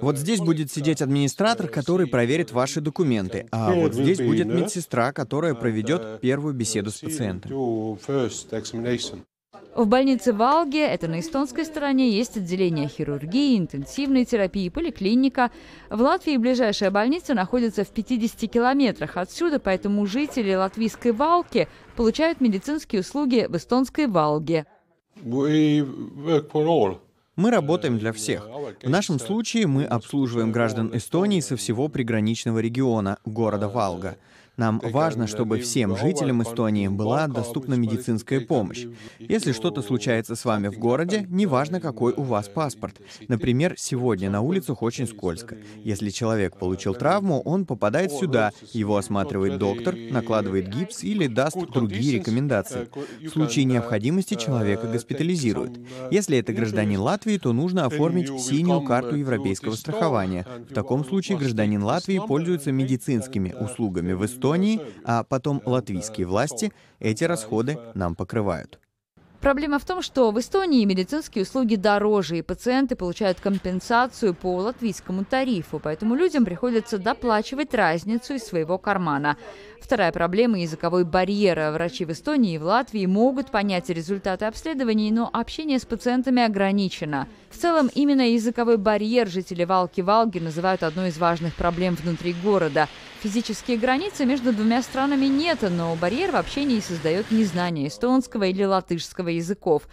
Вот 0.01 0.17
здесь 0.17 0.41
будет 0.41 0.73
сидеть 0.73 1.01
администратор, 1.01 1.69
который 1.69 2.05
проверит 2.05 2.51
ваши 2.51 2.81
документы, 2.81 3.47
а 3.49 3.71
вот 3.73 3.93
здесь 3.93 4.17
будет 4.17 4.47
медсестра, 4.47 5.13
которая 5.13 5.53
проведет 5.53 6.19
первую 6.19 6.53
беседу 6.53 6.91
с 6.91 6.99
пациентом. 6.99 7.97
В 9.79 9.87
больнице 9.87 10.33
Валге, 10.33 10.85
это 10.85 11.07
на 11.07 11.21
эстонской 11.21 11.63
стороне, 11.63 12.09
есть 12.11 12.35
отделение 12.35 12.89
хирургии, 12.89 13.57
интенсивной 13.57 14.25
терапии, 14.25 14.67
поликлиника. 14.67 15.51
В 15.89 16.01
Латвии 16.01 16.35
ближайшая 16.35 16.91
больница 16.91 17.33
находится 17.33 17.85
в 17.85 17.87
50 17.87 18.51
километрах 18.51 19.15
отсюда, 19.15 19.57
поэтому 19.57 20.05
жители 20.05 20.53
латвийской 20.53 21.13
Валки 21.13 21.69
получают 21.95 22.41
медицинские 22.41 22.99
услуги 22.99 23.47
в 23.47 23.55
эстонской 23.55 24.07
Валге. 24.07 24.65
Мы 27.37 27.49
работаем 27.49 27.97
для 27.99 28.11
всех. 28.11 28.49
В 28.83 28.89
нашем 28.89 29.17
случае 29.17 29.67
мы 29.67 29.85
обслуживаем 29.85 30.51
граждан 30.51 30.91
Эстонии 30.93 31.39
со 31.39 31.55
всего 31.55 31.87
приграничного 31.87 32.59
региона, 32.59 33.17
города 33.23 33.69
Валга. 33.69 34.17
Нам 34.59 34.81
важно, 34.83 35.25
чтобы 35.25 35.59
всем 35.59 35.95
жителям 35.95 36.43
Эстонии 36.43 36.89
была 36.89 37.27
доступна 37.27 37.75
медицинская 37.75 38.41
помощь. 38.41 38.87
Если 39.17 39.53
что-то 39.53 39.81
случается 39.81 40.35
с 40.35 40.43
вами 40.43 40.67
в 40.67 40.77
городе, 40.77 41.25
неважно, 41.29 41.79
какой 41.79 42.11
у 42.11 42.23
вас 42.23 42.49
паспорт. 42.49 42.97
Например, 43.29 43.75
сегодня 43.77 44.29
на 44.29 44.41
улицах 44.41 44.81
очень 44.81 45.07
скользко. 45.07 45.55
Если 45.85 46.09
человек 46.09 46.57
получил 46.57 46.93
травму, 46.93 47.39
он 47.39 47.65
попадает 47.65 48.11
сюда, 48.11 48.51
его 48.73 48.97
осматривает 48.97 49.59
доктор, 49.59 49.95
накладывает 49.95 50.67
гипс 50.67 51.05
или 51.05 51.27
даст 51.27 51.55
другие 51.71 52.19
рекомендации. 52.19 52.89
В 53.25 53.29
случае 53.29 53.63
необходимости 53.63 54.33
человека 54.33 54.87
госпитализируют. 54.87 55.79
Если 56.11 56.37
это 56.37 56.51
гражданин 56.51 56.99
Латвии, 56.99 57.37
то 57.37 57.53
нужно 57.53 57.85
оформить 57.85 58.27
синюю 58.41 58.81
карту 58.81 59.15
европейского 59.15 59.75
страхования. 59.75 60.45
В 60.69 60.73
таком 60.73 61.05
случае 61.05 61.37
гражданин 61.37 61.81
Латвии 61.81 62.19
пользуется 62.27 62.73
медицинскими 62.73 63.55
услугами 63.57 64.11
в 64.11 64.25
Эстонии, 64.25 64.48
Эстонии, 64.49 64.81
а 65.03 65.23
потом 65.23 65.61
латвийские 65.65 66.25
власти 66.25 66.71
эти 66.99 67.23
расходы 67.23 67.77
нам 67.93 68.15
покрывают. 68.15 68.79
Проблема 69.41 69.79
в 69.79 69.85
том, 69.85 70.01
что 70.01 70.31
в 70.31 70.39
Эстонии 70.39 70.83
медицинские 70.83 71.43
услуги 71.43 71.75
дороже, 71.75 72.39
и 72.39 72.41
пациенты 72.41 72.97
получают 72.97 73.39
компенсацию 73.39 74.33
по 74.33 74.57
латвийскому 74.57 75.23
тарифу, 75.23 75.79
поэтому 75.81 76.15
людям 76.15 76.43
приходится 76.43 76.97
доплачивать 76.97 77.73
разницу 77.73 78.33
из 78.33 78.43
своего 78.43 78.77
кармана. 78.77 79.37
Вторая 79.79 80.11
проблема– 80.11 80.59
языковой 80.59 81.05
барьер. 81.05 81.71
Врачи 81.71 82.03
в 82.03 82.11
Эстонии 82.11 82.55
и 82.55 82.57
в 82.57 82.63
Латвии 82.63 83.05
могут 83.05 83.49
понять 83.49 83.89
результаты 83.89 84.43
обследований, 84.43 85.09
но 85.09 85.29
общение 85.31 85.79
с 85.79 85.85
пациентами 85.85 86.43
ограничено. 86.43 87.27
В 87.49 87.57
целом, 87.57 87.89
именно 87.95 88.33
языковой 88.33 88.77
барьер 88.77 89.27
жители 89.27 89.63
Валки-Валги 89.63 90.39
называют 90.39 90.83
одной 90.83 91.09
из 91.09 91.17
важных 91.17 91.55
проблем 91.55 91.95
внутри 91.95 92.33
города. 92.43 92.89
Физические 93.21 93.77
границы 93.77 94.25
между 94.25 94.53
двумя 94.53 94.81
странами 94.81 95.25
нет, 95.25 95.59
но 95.69 95.95
барьер 95.95 96.31
в 96.31 96.35
общении 96.35 96.79
создает 96.79 97.31
незнание 97.31 97.87
эстонского 97.87 98.43
или 98.43 98.63
латышского 98.63 99.28
языков. 99.29 99.87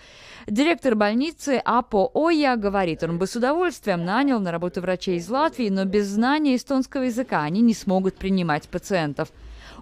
Директор 0.47 0.95
больницы 0.95 1.61
Апо 1.65 2.11
Оя 2.15 2.57
говорит, 2.57 3.03
он 3.03 3.19
бы 3.19 3.27
с 3.27 3.37
удовольствием 3.37 4.05
нанял 4.05 4.41
на 4.41 4.53
работу 4.53 4.81
врачей 4.81 5.17
из 5.17 5.29
Латвии, 5.29 5.69
но 5.69 5.85
без 5.85 6.07
знания 6.07 6.57
эстонского 6.57 7.03
языка 7.03 7.43
они 7.43 7.61
не 7.61 7.75
смогут 7.75 8.17
принимать 8.17 8.69
пациентов. 8.69 9.31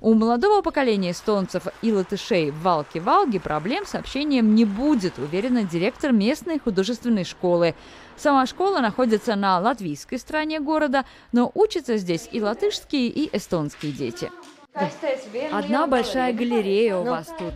У 0.01 0.13
молодого 0.15 0.61
поколения 0.61 1.13
эстонцев 1.13 1.67
и 1.81 1.93
латышей 1.93 2.51
в 2.51 2.63
Валке-Валге 2.63 3.41
проблем 3.41 3.87
с 3.87 3.95
общением 3.95 4.55
не 4.55 4.65
будет, 4.65 5.19
уверена 5.19 5.63
директор 5.65 6.13
местной 6.13 6.59
художественной 6.59 7.25
школы. 7.25 7.75
Сама 8.17 8.47
школа 8.47 8.81
находится 8.81 9.35
на 9.35 9.59
латвийской 9.61 10.19
стороне 10.19 10.61
города, 10.61 11.05
но 11.33 11.51
учатся 11.55 11.97
здесь 11.97 12.29
и 12.33 12.41
латышские, 12.41 13.09
и 13.09 13.35
эстонские 13.35 13.93
дети. 13.93 14.31
Одна 15.53 15.87
большая 15.87 16.33
галерея 16.33 16.97
у 16.97 17.05
вас 17.05 17.29
тут. 17.39 17.55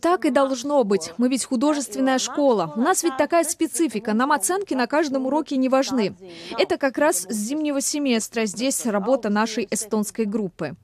Так 0.00 0.24
и 0.24 0.30
должно 0.30 0.84
быть. 0.84 1.12
Мы 1.18 1.28
ведь 1.28 1.44
художественная 1.44 2.18
школа. 2.18 2.72
У 2.76 2.80
нас 2.80 3.02
ведь 3.02 3.16
такая 3.16 3.44
специфика. 3.44 4.14
Нам 4.14 4.32
оценки 4.32 4.74
на 4.74 4.86
каждом 4.86 5.26
уроке 5.26 5.56
не 5.56 5.68
важны. 5.68 6.14
Это 6.58 6.78
как 6.78 6.98
раз 6.98 7.26
с 7.28 7.34
зимнего 7.34 7.80
семестра. 7.80 8.46
Здесь 8.46 8.86
работа 8.86 9.30
нашей 9.30 9.66
эстонской 9.70 10.24
группы. 10.24 10.76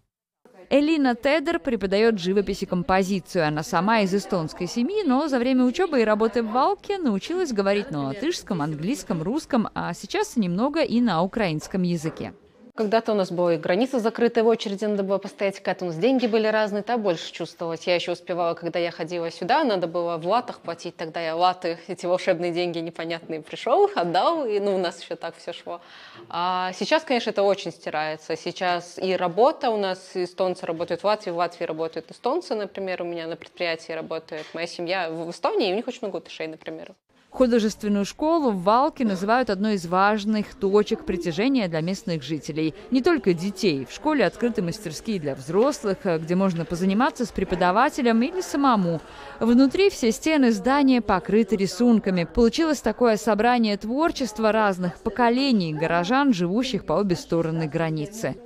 Элина 0.73 1.17
Тедер 1.17 1.59
преподает 1.59 2.21
живопись 2.21 2.63
и 2.63 2.67
композицию. 2.67 3.47
Она 3.49 3.65
сама 3.65 4.01
из 4.03 4.15
эстонской 4.15 4.69
семьи, 4.69 5.03
но 5.05 5.27
за 5.27 5.41
время 5.41 5.65
учебы 5.65 6.01
и 6.01 6.05
работы 6.05 6.45
в 6.45 6.53
Валке 6.53 6.99
научилась 6.99 7.53
говорить 7.53 7.91
на 7.91 8.05
латышском, 8.05 8.63
английском, 8.63 9.21
русском, 9.21 9.69
а 9.75 9.93
сейчас 9.95 10.37
немного 10.37 10.83
и 10.83 11.01
на 11.01 11.23
украинском 11.23 11.83
языке. 11.83 12.35
Когда-то 12.75 13.13
у 13.13 13.15
нас 13.15 13.31
была 13.31 13.55
и 13.55 13.57
граница 13.59 13.99
закрытая, 13.99 14.45
в 14.45 14.47
очереди 14.47 14.85
надо 14.85 15.03
было 15.03 15.19
постоять, 15.19 15.57
когда-то 15.57 15.85
у 15.85 15.89
нас 15.89 15.97
деньги 15.97 16.27
были 16.27 16.47
разные, 16.47 16.83
так 16.83 17.01
больше 17.01 17.33
чувствовалось. 17.33 17.87
Я 17.87 17.95
еще 17.95 18.13
успевала, 18.13 18.55
когда 18.55 18.79
я 18.79 18.91
ходила 18.91 19.31
сюда, 19.31 19.65
надо 19.65 19.87
было 19.87 20.17
в 20.17 20.27
латах 20.27 20.61
платить, 20.61 20.97
тогда 20.97 21.21
я 21.21 21.35
латы, 21.35 21.79
эти 21.89 22.07
волшебные 22.07 22.53
деньги 22.53 22.79
непонятные, 22.79 23.43
пришел, 23.43 23.91
отдал, 23.95 24.47
и 24.47 24.61
ну, 24.61 24.75
у 24.75 24.79
нас 24.79 25.03
еще 25.03 25.17
так 25.17 25.37
все 25.37 25.53
шло. 25.53 25.81
А 26.29 26.73
сейчас, 26.75 27.03
конечно, 27.03 27.31
это 27.31 27.43
очень 27.43 27.73
стирается. 27.73 28.37
Сейчас 28.37 28.99
и 28.99 29.17
работа 29.17 29.71
у 29.71 29.77
нас, 29.77 30.11
эстонцы 30.15 30.65
работают 30.65 31.03
в 31.03 31.05
Латвии, 31.05 31.31
в 31.31 31.37
Латвии 31.37 31.65
работают 31.65 32.11
эстонцы, 32.11 32.55
например, 32.55 33.03
у 33.03 33.05
меня 33.05 33.27
на 33.27 33.37
предприятии 33.37 33.93
работает 33.93 34.47
моя 34.55 34.67
семья 34.67 35.11
в 35.11 35.31
Эстонии, 35.31 35.71
и 35.71 35.73
у 35.73 35.77
них 35.77 35.89
очень 35.89 36.01
много 36.03 36.17
латышей, 36.17 36.47
например. 36.47 36.95
Художественную 37.31 38.05
школу 38.05 38.51
в 38.51 38.65
Валке 38.65 39.05
называют 39.05 39.51
одной 39.51 39.75
из 39.75 39.87
важных 39.87 40.55
точек 40.55 41.05
притяжения 41.05 41.69
для 41.69 41.81
местных 41.81 42.23
жителей. 42.23 42.75
Не 42.91 43.03
только 43.03 43.33
детей. 43.33 43.87
В 43.89 43.95
школе 43.95 44.27
открыты 44.27 44.63
мастерские 44.63 45.21
для 45.21 45.37
взрослых, 45.37 45.99
где 46.05 46.35
можно 46.35 46.65
позаниматься 46.65 47.25
с 47.25 47.29
преподавателем 47.29 48.21
или 48.23 48.41
самому. 48.41 49.01
Внутри 49.39 49.91
все 49.91 50.11
стены 50.11 50.51
здания 50.51 51.01
покрыты 51.01 51.57
рисунками. 51.57 52.25
Получилось 52.25 52.81
такое 52.81 53.17
собрание 53.17 53.77
творчества 53.77 54.51
разных 54.51 54.97
поколений 54.99 55.73
горожан, 55.73 56.35
живущих 56.35 56.85
по 56.85 56.95
обе 56.95 57.15
стороны 57.15 57.69
границы. 57.69 58.37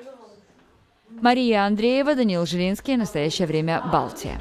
Мария 1.08 1.64
Андреева, 1.64 2.14
Данил 2.14 2.44
Жилинский. 2.44 2.96
Настоящее 2.96 3.48
время. 3.48 3.82
Балтия. 3.90 4.40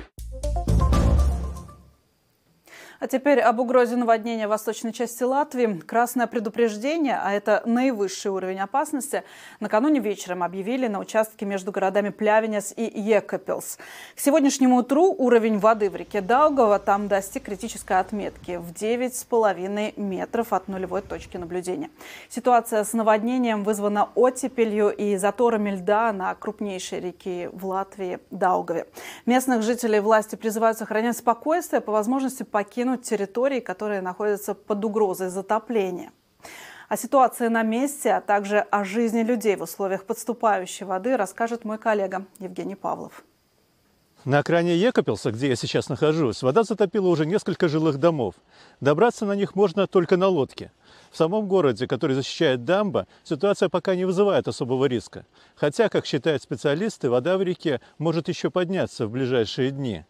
А 3.03 3.07
теперь 3.09 3.41
об 3.41 3.59
угрозе 3.59 3.97
наводнения 3.97 4.47
в 4.47 4.51
восточной 4.51 4.93
части 4.93 5.23
Латвии. 5.23 5.81
Красное 5.81 6.25
предупреждение, 6.25 7.19
а 7.21 7.33
это 7.33 7.61
наивысший 7.65 8.31
уровень 8.31 8.61
опасности, 8.61 9.23
накануне 9.59 9.99
вечером 9.99 10.41
объявили 10.41 10.87
на 10.87 10.99
участке 10.99 11.45
между 11.45 11.73
городами 11.73 12.11
Плявенец 12.11 12.73
и 12.73 12.83
Екапилс. 12.83 13.77
К 14.15 14.19
сегодняшнему 14.21 14.77
утру 14.77 15.13
уровень 15.17 15.59
воды 15.59 15.89
в 15.89 15.97
реке 15.97 16.21
Даугава 16.21 16.79
там 16.79 17.09
достиг 17.09 17.43
критической 17.43 17.99
отметки 17.99 18.55
в 18.55 18.71
9,5 18.71 19.99
метров 19.99 20.53
от 20.53 20.69
нулевой 20.69 21.01
точки 21.01 21.35
наблюдения. 21.35 21.89
Ситуация 22.29 22.85
с 22.85 22.93
наводнением 22.93 23.65
вызвана 23.65 24.11
оттепелью 24.15 24.91
и 24.91 25.17
заторами 25.17 25.71
льда 25.71 26.13
на 26.13 26.33
крупнейшей 26.35 27.01
реке 27.01 27.49
в 27.51 27.65
Латвии 27.65 28.19
Даугаве. 28.31 28.87
Местных 29.25 29.61
жителей 29.61 29.99
власти 29.99 30.37
призывают 30.37 30.77
сохранять 30.77 31.17
спокойствие, 31.17 31.81
по 31.81 31.91
возможности 31.91 32.43
покинуть 32.43 32.92
покинуть 32.93 33.09
территории, 33.09 33.59
которые 33.59 34.01
находятся 34.01 34.53
под 34.53 34.85
угрозой 34.85 35.29
затопления. 35.29 36.11
О 36.89 36.97
ситуации 36.97 37.49
на 37.49 37.63
месте, 37.63 38.11
а 38.11 38.21
также 38.21 38.59
о 38.59 38.83
жизни 38.83 39.23
людей 39.23 39.55
в 39.55 39.63
условиях 39.63 40.03
подступающей 40.05 40.85
воды 40.85 41.17
расскажет 41.17 41.65
мой 41.65 41.77
коллега 41.77 42.25
Евгений 42.39 42.75
Павлов. 42.75 43.23
На 44.25 44.39
окраине 44.39 44.77
Екопилса, 44.77 45.31
где 45.31 45.47
я 45.47 45.55
сейчас 45.55 45.89
нахожусь, 45.89 46.43
вода 46.43 46.63
затопила 46.63 47.07
уже 47.09 47.25
несколько 47.25 47.67
жилых 47.67 47.97
домов. 47.97 48.35
Добраться 48.81 49.25
на 49.25 49.35
них 49.35 49.55
можно 49.55 49.87
только 49.87 50.17
на 50.17 50.27
лодке. 50.27 50.71
В 51.11 51.17
самом 51.17 51.47
городе, 51.47 51.87
который 51.87 52.15
защищает 52.15 52.63
дамба, 52.63 53.05
ситуация 53.23 53.69
пока 53.69 53.95
не 53.95 54.05
вызывает 54.05 54.47
особого 54.47 54.85
риска. 54.85 55.25
Хотя, 55.55 55.89
как 55.89 56.05
считают 56.05 56.41
специалисты, 56.41 57.09
вода 57.09 57.37
в 57.37 57.41
реке 57.41 57.81
может 57.97 58.29
еще 58.29 58.49
подняться 58.49 59.07
в 59.07 59.11
ближайшие 59.11 59.71
дни. 59.71 60.05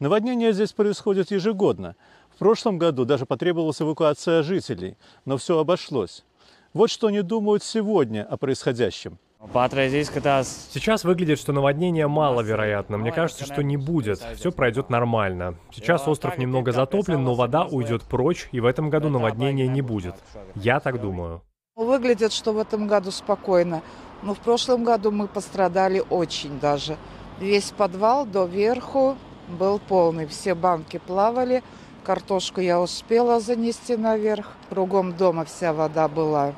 Наводнения 0.00 0.52
здесь 0.52 0.72
происходят 0.72 1.30
ежегодно. 1.30 1.94
В 2.34 2.38
прошлом 2.38 2.78
году 2.78 3.04
даже 3.04 3.26
потребовалась 3.26 3.82
эвакуация 3.82 4.42
жителей, 4.42 4.96
но 5.26 5.36
все 5.36 5.58
обошлось. 5.58 6.24
Вот 6.72 6.88
что 6.88 7.08
они 7.08 7.20
думают 7.20 7.62
сегодня 7.62 8.24
о 8.24 8.38
происходящем. 8.38 9.18
Сейчас 9.52 11.04
выглядит, 11.04 11.38
что 11.38 11.52
наводнения 11.52 12.08
маловероятно. 12.08 12.96
Мне 12.96 13.12
кажется, 13.12 13.44
что 13.44 13.62
не 13.62 13.76
будет. 13.76 14.24
Все 14.36 14.50
пройдет 14.50 14.88
нормально. 14.88 15.56
Сейчас 15.70 16.08
остров 16.08 16.38
немного 16.38 16.72
затоплен, 16.72 17.22
но 17.22 17.34
вода 17.34 17.66
уйдет 17.66 18.02
прочь, 18.02 18.48
и 18.52 18.60
в 18.60 18.64
этом 18.64 18.88
году 18.88 19.10
наводнения 19.10 19.68
не 19.68 19.82
будет. 19.82 20.14
Я 20.54 20.80
так 20.80 20.98
думаю. 20.98 21.42
Выглядит, 21.76 22.32
что 22.32 22.52
в 22.52 22.58
этом 22.58 22.86
году 22.86 23.10
спокойно. 23.10 23.82
Но 24.22 24.32
в 24.32 24.38
прошлом 24.38 24.82
году 24.82 25.10
мы 25.10 25.28
пострадали 25.28 26.02
очень 26.08 26.58
даже. 26.58 26.96
Весь 27.38 27.70
подвал 27.70 28.24
до 28.24 28.46
верху 28.46 29.16
был 29.56 29.78
полный. 29.78 30.26
Все 30.26 30.54
банки 30.54 30.98
плавали. 30.98 31.62
Картошку 32.04 32.60
я 32.60 32.80
успела 32.80 33.40
занести 33.40 33.96
наверх. 33.96 34.48
Кругом 34.68 35.16
дома 35.16 35.44
вся 35.44 35.72
вода 35.72 36.08
была. 36.08 36.54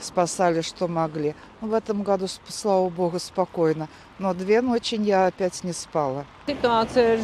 Спасали, 0.00 0.60
что 0.60 0.88
могли. 0.88 1.34
В 1.60 1.72
этом 1.72 2.02
году, 2.02 2.26
слава 2.48 2.88
богу, 2.90 3.18
спокойно. 3.18 3.88
Но 4.18 4.34
две 4.34 4.60
ночи 4.60 4.96
я 4.96 5.26
опять 5.26 5.64
не 5.64 5.72
спала. 5.72 6.24
Ситуация 6.46 7.16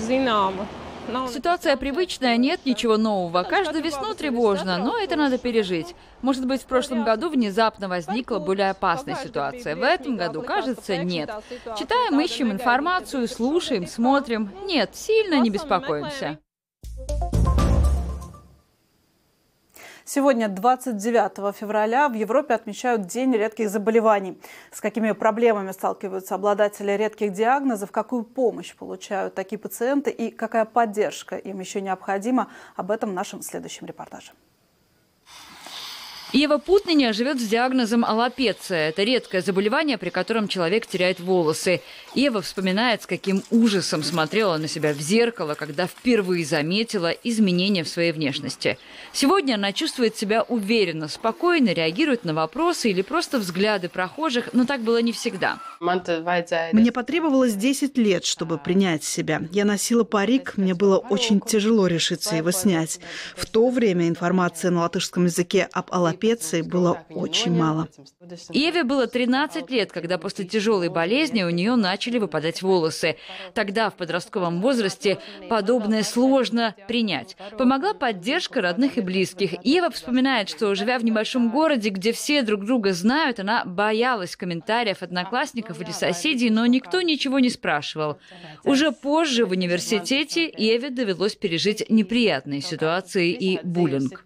Ситуация 1.33 1.77
привычная, 1.77 2.37
нет 2.37 2.61
ничего 2.65 2.97
нового. 2.97 3.43
Каждую 3.43 3.83
весну 3.83 4.15
тревожно, 4.15 4.79
но 4.79 4.99
это 4.99 5.17
надо 5.17 5.39
пережить. 5.39 5.95
Может 6.23 6.47
быть, 6.47 6.63
в 6.63 6.67
прошлом 6.67 7.05
году 7.05 7.29
внезапно 7.31 7.89
возникла 7.89 8.39
более 8.39 8.71
опасная 8.71 9.17
ситуация. 9.17 9.77
В 9.77 9.83
этом 9.83 10.17
году, 10.17 10.43
кажется, 10.43 10.97
нет. 10.97 11.31
Читаем, 11.79 12.21
ищем 12.21 12.53
информацию, 12.53 13.29
слушаем, 13.29 13.87
смотрим. 13.87 14.51
Нет, 14.67 14.91
сильно 14.95 15.41
не 15.41 15.51
беспокоимся. 15.51 16.39
Сегодня, 20.05 20.49
29 20.49 21.55
февраля, 21.57 22.09
в 22.09 22.15
Европе 22.15 22.55
отмечают 22.55 23.07
День 23.07 23.35
редких 23.35 23.71
заболеваний. 23.71 24.41
С 24.73 24.81
какими 24.81 25.13
проблемами 25.13 25.73
сталкиваются 25.73 26.35
обладатели 26.35 26.93
редких 26.93 27.33
диагнозов, 27.33 27.93
какую 27.93 28.25
помощь 28.25 28.75
получают 28.75 29.35
такие 29.35 29.59
пациенты 29.59 30.11
и 30.11 30.31
какая 30.31 30.65
поддержка 30.65 31.37
им 31.37 31.61
еще 31.61 31.81
необходима, 31.81 32.49
об 32.77 32.91
этом 32.91 33.11
в 33.11 33.15
нашем 33.15 33.43
следующем 33.43 33.87
репортаже. 33.87 34.33
Ева 36.33 36.59
Путныня 36.59 37.13
живет 37.13 37.41
с 37.41 37.45
диагнозом 37.45 38.05
аллопеция. 38.05 38.91
Это 38.91 39.03
редкое 39.03 39.43
заболевание, 39.43 39.99
при 39.99 40.11
котором 40.11 40.47
человек 40.47 40.87
теряет 40.87 41.19
волосы. 41.19 41.81
Ева 42.15 42.41
вспоминает, 42.41 43.03
с 43.03 43.07
каким 43.07 43.43
ужасом 43.51 44.05
смотрела 44.05 44.57
на 44.57 44.69
себя 44.69 44.93
в 44.93 45.01
зеркало, 45.01 45.55
когда 45.55 45.89
впервые 45.89 46.45
заметила 46.45 47.09
изменения 47.09 47.83
в 47.83 47.89
своей 47.89 48.13
внешности. 48.13 48.79
Сегодня 49.13 49.55
она 49.55 49.73
чувствует 49.73 50.17
себя 50.17 50.43
уверенно, 50.43 51.09
спокойно, 51.09 51.73
реагирует 51.73 52.25
на 52.25 52.33
вопросы 52.33 52.91
или 52.91 53.03
просто 53.03 53.41
взгляды 53.41 53.89
прохожих, 53.89 54.51
но 54.53 54.67
так 54.67 54.83
было 54.83 55.03
не 55.03 55.13
всегда. 55.13 55.59
Мне 55.81 56.93
потребовалось 56.93 57.55
10 57.55 57.99
лет, 57.99 58.25
чтобы 58.25 58.59
принять 58.59 59.03
себя. 59.03 59.43
Я 59.51 59.65
носила 59.65 60.05
парик, 60.05 60.57
мне 60.57 60.75
было 60.75 60.99
очень 60.99 61.41
тяжело 61.41 61.89
решиться 61.89 62.37
его 62.37 62.53
снять. 62.53 63.01
В 63.35 63.47
то 63.47 63.69
время 63.69 64.07
информации 64.09 64.69
на 64.69 64.83
латышском 64.83 65.25
языке 65.25 65.69
об 65.73 65.93
аллопеции 65.93 66.20
Швеции 66.21 66.61
было 66.61 67.03
очень 67.09 67.57
мало. 67.57 67.89
Еве 68.51 68.85
было 68.85 69.07
13 69.07 69.71
лет, 69.71 69.91
когда 69.91 70.19
после 70.19 70.45
тяжелой 70.45 70.91
болезни 70.91 71.43
у 71.43 71.51
нее 71.51 71.77
начали 71.77 72.19
выпадать 72.19 72.61
волосы. 72.61 73.17
Тогда, 73.55 73.89
в 73.89 73.95
подростковом 73.95 74.61
возрасте, 74.61 75.19
подобное 75.49 76.03
сложно 76.03 76.75
принять. 76.87 77.37
Помогла 77.57 77.95
поддержка 77.95 78.61
родных 78.61 78.99
и 78.99 79.01
близких. 79.01 79.65
Ева 79.65 79.91
вспоминает, 79.91 80.51
что, 80.51 80.75
живя 80.75 80.99
в 80.99 81.05
небольшом 81.05 81.51
городе, 81.51 81.89
где 81.89 82.13
все 82.13 82.43
друг 82.43 82.67
друга 82.67 82.93
знают, 82.93 83.41
она 83.41 83.65
боялась 83.65 84.37
комментариев 84.37 85.03
одноклассников 85.03 85.81
или 85.81 85.91
соседей, 85.91 86.51
но 86.51 86.67
никто 86.67 87.01
ничего 87.01 87.39
не 87.39 87.49
спрашивал. 87.49 88.19
Уже 88.65 88.93
позже 88.93 89.47
в 89.47 89.53
университете 89.53 90.53
Еве 90.55 90.91
довелось 90.91 91.35
пережить 91.35 91.89
неприятные 91.89 92.61
ситуации 92.61 93.33
и 93.33 93.59
буллинг. 93.65 94.23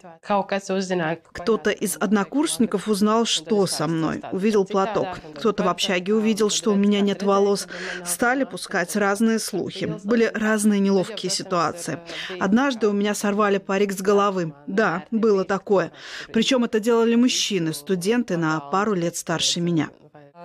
Кто-то 1.32 1.70
из 1.84 1.96
однокурсников 2.00 2.88
узнал, 2.88 3.26
что 3.26 3.66
со 3.66 3.86
мной. 3.86 4.22
Увидел 4.32 4.64
платок. 4.64 5.20
Кто-то 5.36 5.64
в 5.64 5.68
общаге 5.68 6.14
увидел, 6.14 6.48
что 6.50 6.72
у 6.72 6.76
меня 6.76 7.00
нет 7.00 7.22
волос. 7.22 7.68
Стали 8.04 8.44
пускать 8.44 8.96
разные 8.96 9.38
слухи. 9.38 9.94
Были 10.02 10.30
разные 10.32 10.80
неловкие 10.80 11.30
ситуации. 11.30 11.98
Однажды 12.40 12.88
у 12.88 12.92
меня 12.92 13.14
сорвали 13.14 13.58
парик 13.58 13.92
с 13.92 14.00
головы. 14.00 14.54
Да, 14.66 15.04
было 15.10 15.44
такое. 15.44 15.92
Причем 16.32 16.64
это 16.64 16.80
делали 16.80 17.14
мужчины, 17.14 17.74
студенты 17.74 18.36
на 18.36 18.60
пару 18.60 18.94
лет 18.94 19.16
старше 19.16 19.60
меня. 19.60 19.90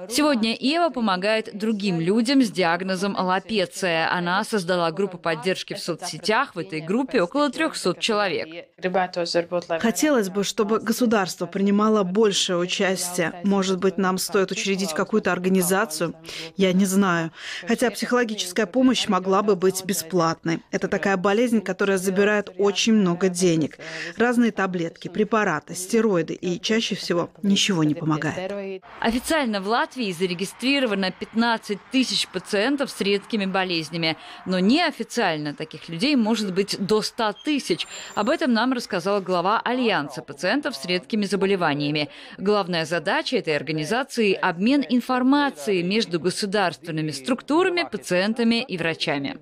Сегодня 0.08 0.56
Ева 0.58 0.90
помогает 0.90 1.58
другим 1.58 2.00
людям 2.00 2.42
с 2.42 2.50
диагнозом 2.50 3.18
аллопеция. 3.18 4.12
Она 4.12 4.44
создала 4.44 4.92
группу 4.92 5.18
поддержки 5.18 5.74
в 5.74 5.80
соцсетях. 5.80 6.56
В 6.56 6.60
этой 6.60 6.80
группе 6.80 7.22
около 7.22 7.50
300 7.50 7.96
человек. 8.00 8.68
Хотелось 9.82 10.30
бы, 10.30 10.44
чтобы 10.44 10.80
государство 10.80 11.46
принимало 11.46 12.04
большее 12.04 12.58
участие. 12.58 13.34
Может 13.44 13.80
быть, 13.80 13.98
нам 13.98 14.18
стоит 14.18 14.52
учредить 14.52 14.94
какую-то 14.94 15.32
организацию? 15.32 16.16
Я 16.56 16.72
не 16.74 16.86
знаю. 16.86 17.32
Хотя 17.68 17.92
психологическая 17.92 18.66
помощь 18.66 19.08
могла 19.08 19.42
бы 19.42 19.56
быть 19.56 19.84
бесплатной. 19.84 20.62
Это 20.72 20.88
такая 20.88 21.18
болезнь, 21.18 21.62
которая 21.62 21.98
забирает 21.98 22.50
очень 22.58 22.94
много 22.94 23.30
денег. 23.30 23.78
Разные 24.18 24.52
таблетки, 24.52 25.08
препараты, 25.08 25.76
стероиды. 25.76 26.34
И 26.36 26.60
чаще 26.60 26.96
всего 26.96 27.30
ничего 27.44 27.84
не 27.84 27.96
помогает. 27.96 28.82
Официально 29.00 29.62
власть 29.62 29.89
Латвии 29.90 30.12
зарегистрировано 30.12 31.10
15 31.10 31.80
тысяч 31.92 32.28
пациентов 32.28 32.92
с 32.92 33.02
редкими 33.02 33.48
болезнями. 33.48 34.18
Но 34.46 34.60
неофициально 34.60 35.56
таких 35.56 35.90
людей 35.90 36.16
может 36.16 36.54
быть 36.54 36.78
до 36.80 37.02
100 37.02 37.34
тысяч. 37.44 37.88
Об 38.14 38.30
этом 38.30 38.54
нам 38.54 38.74
рассказал 38.74 39.20
глава 39.20 39.60
Альянса 39.60 40.22
пациентов 40.22 40.76
с 40.76 40.86
редкими 40.86 41.26
заболеваниями. 41.26 42.10
Главная 42.38 42.86
задача 42.86 43.38
этой 43.38 43.56
организации– 43.56 44.34
обмен 44.50 44.86
информацией 44.88 45.82
между 45.82 46.20
государственными 46.20 47.10
структурами, 47.10 47.82
пациентами 47.82 48.62
и 48.62 48.78
врачами. 48.78 49.40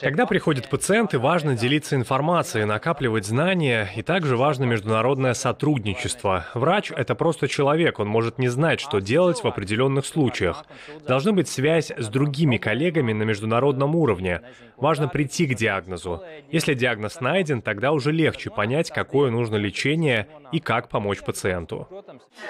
Когда 0.00 0.26
приходят 0.26 0.70
пациенты, 0.70 1.18
важно 1.18 1.56
делиться 1.56 1.96
информацией, 1.96 2.66
накапливать 2.66 3.26
знания, 3.26 3.90
и 3.96 4.02
также 4.02 4.36
важно 4.36 4.62
международное 4.62 5.34
сотрудничество. 5.34 6.46
Врач– 6.54 6.92
это 6.96 7.16
просто 7.16 7.48
человек, 7.48 7.98
он 7.98 8.06
может 8.06 8.38
не 8.38 8.46
знать, 8.46 8.78
что 8.91 8.91
что 8.92 9.00
делать 9.00 9.42
в 9.42 9.46
определенных 9.46 10.04
случаях. 10.04 10.66
Должна 11.06 11.32
быть 11.32 11.48
связь 11.48 11.90
с 11.96 12.08
другими 12.08 12.58
коллегами 12.58 13.14
на 13.14 13.22
международном 13.22 13.96
уровне. 13.96 14.42
Важно 14.76 15.08
прийти 15.08 15.46
к 15.46 15.54
диагнозу. 15.54 16.22
Если 16.50 16.74
диагноз 16.74 17.22
найден, 17.22 17.62
тогда 17.62 17.92
уже 17.92 18.12
легче 18.12 18.50
понять, 18.50 18.90
какое 18.90 19.30
нужно 19.30 19.56
лечение 19.56 20.28
и 20.52 20.60
как 20.60 20.90
помочь 20.90 21.20
пациенту. 21.20 21.88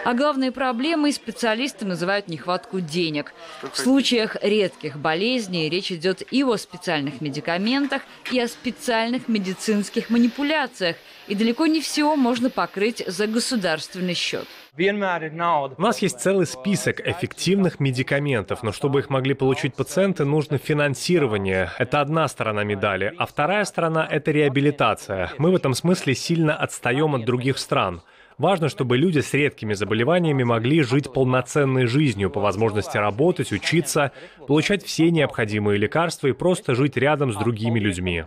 А 0.05 0.15
главные 0.15 0.51
проблемы 0.51 1.13
специалисты 1.13 1.87
называют 1.87 2.27
нехватку 2.27 2.81
денег. 2.81 3.35
В 3.73 3.79
случаях 3.79 4.37
редких 4.43 4.99
болезней 4.99 5.69
речь 5.69 5.93
идет 5.93 6.25
и 6.33 6.43
о 6.43 6.57
специальных 6.57 7.21
медикаментах, 7.21 8.03
и 8.33 8.41
о 8.41 8.49
специальных 8.49 9.29
медицинских 9.29 10.11
манипуляциях. 10.11 10.97
И 11.29 11.37
далеко 11.37 11.67
не 11.67 11.81
все 11.81 12.17
можно 12.17 12.51
покрыть 12.51 13.05
за 13.07 13.29
государственный 13.29 14.15
счет. 14.15 14.49
У 14.75 15.83
нас 15.83 15.99
есть 15.99 16.19
целый 16.19 16.47
список 16.47 17.07
эффективных 17.07 17.79
медикаментов, 17.79 18.63
но 18.63 18.73
чтобы 18.73 19.01
их 19.01 19.11
могли 19.11 19.35
получить 19.35 19.75
пациенты, 19.75 20.25
нужно 20.25 20.57
финансирование. 20.57 21.71
Это 21.79 22.01
одна 22.01 22.27
сторона 22.27 22.65
медали. 22.65 23.13
А 23.19 23.27
вторая 23.27 23.67
сторона— 23.67 24.09
это 24.11 24.31
реабилитация. 24.31 25.31
Мы 25.37 25.51
в 25.51 25.57
этом 25.57 25.75
смысле 25.75 26.15
сильно 26.15 26.57
отстаем 26.57 27.15
от 27.15 27.27
других 27.27 27.59
стран. 27.59 28.01
Важно, 28.39 28.69
чтобы 28.69 28.97
люди 28.97 29.21
с 29.21 29.33
редкими 29.35 29.75
заболеваниями 29.75 30.43
могли 30.43 30.83
жить 30.83 31.13
полноценной 31.13 31.87
жизнью, 31.87 32.31
по 32.31 32.41
возможности 32.41 32.97
работать, 32.97 33.53
учиться, 33.53 34.13
получать 34.47 34.85
все 34.85 35.11
необходимые 35.11 35.79
лекарства 35.79 36.29
и 36.29 36.33
просто 36.33 36.75
жить 36.75 36.97
рядом 36.97 37.33
с 37.33 37.37
другими 37.37 37.79
людьми. 37.79 38.25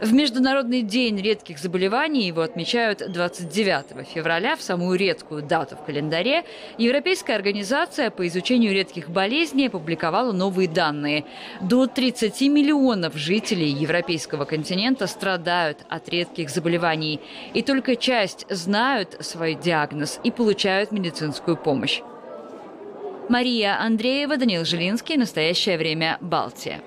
В 0.00 0.12
Международный 0.12 0.82
день 0.82 1.20
редких 1.20 1.58
заболеваний 1.58 2.26
его 2.26 2.42
отмечают 2.42 3.02
29 3.12 4.08
февраля, 4.08 4.56
в 4.56 4.62
самую 4.62 4.98
редкую 4.98 5.42
дату 5.42 5.76
в 5.76 5.84
календаре. 5.84 6.44
Европейская 6.78 7.34
организация 7.34 8.10
по 8.10 8.26
изучению 8.26 8.72
редких 8.72 9.10
болезней 9.10 9.68
опубликовала 9.68 10.32
новые 10.32 10.68
данные. 10.68 11.24
До 11.60 11.86
30 11.86 12.40
миллионов 12.42 13.14
жителей 13.16 13.70
европейского 13.70 14.44
континента 14.44 15.06
страдают 15.06 15.78
от 15.88 16.08
редких 16.08 16.50
заболеваний. 16.50 17.20
И 17.54 17.62
только 17.62 17.96
часть 17.96 18.46
знают 18.48 19.16
свои 19.20 19.41
свой 19.42 19.54
диагноз 19.54 20.20
и 20.22 20.30
получают 20.30 20.92
медицинскую 20.92 21.56
помощь. 21.56 22.00
Мария 23.28 23.76
Андреева, 23.80 24.36
Данил 24.36 24.64
Жилинский. 24.64 25.16
Настоящее 25.16 25.78
время. 25.78 26.16
Балтия. 26.20 26.80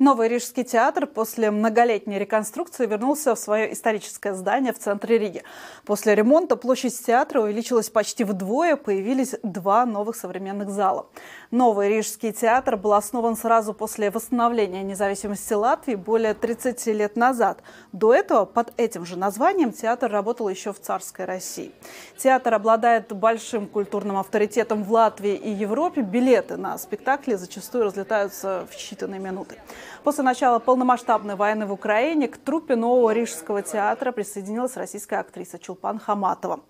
Новый 0.00 0.28
Рижский 0.28 0.64
театр 0.64 1.06
после 1.06 1.50
многолетней 1.50 2.18
реконструкции 2.18 2.86
вернулся 2.86 3.34
в 3.34 3.38
свое 3.38 3.70
историческое 3.74 4.32
здание 4.32 4.72
в 4.72 4.78
центре 4.78 5.18
Риги. 5.18 5.42
После 5.84 6.14
ремонта 6.14 6.56
площадь 6.56 6.98
театра 7.04 7.42
увеличилась 7.42 7.90
почти 7.90 8.24
вдвое, 8.24 8.76
появились 8.76 9.34
два 9.42 9.84
новых 9.84 10.16
современных 10.16 10.70
зала. 10.70 11.04
Новый 11.50 11.90
Рижский 11.90 12.32
театр 12.32 12.78
был 12.78 12.94
основан 12.94 13.36
сразу 13.36 13.74
после 13.74 14.10
восстановления 14.10 14.82
независимости 14.82 15.52
Латвии 15.52 15.96
более 15.96 16.32
30 16.32 16.86
лет 16.86 17.16
назад. 17.16 17.62
До 17.92 18.14
этого 18.14 18.46
под 18.46 18.72
этим 18.78 19.04
же 19.04 19.18
названием 19.18 19.70
театр 19.70 20.10
работал 20.10 20.48
еще 20.48 20.72
в 20.72 20.80
царской 20.80 21.26
России. 21.26 21.72
Театр 22.16 22.54
обладает 22.54 23.12
большим 23.12 23.66
культурным 23.66 24.16
авторитетом 24.16 24.82
в 24.82 24.90
Латвии 24.90 25.34
и 25.34 25.50
Европе. 25.50 26.00
Билеты 26.00 26.56
на 26.56 26.78
спектакли 26.78 27.34
зачастую 27.34 27.84
разлетаются 27.84 28.66
в 28.70 28.74
считанные 28.74 29.18
минуты. 29.18 29.58
После 30.04 30.24
начала 30.24 30.58
полномасштабной 30.58 31.34
войны 31.34 31.66
в 31.66 31.72
Украине 31.72 32.28
к 32.28 32.36
труппе 32.36 32.76
нового 32.76 33.10
Рижского 33.12 33.62
театра 33.62 34.12
присоединилась 34.12 34.76
российская 34.76 35.18
актриса 35.18 35.58
Чулпан 35.58 35.98
Хаматова. 35.98 36.60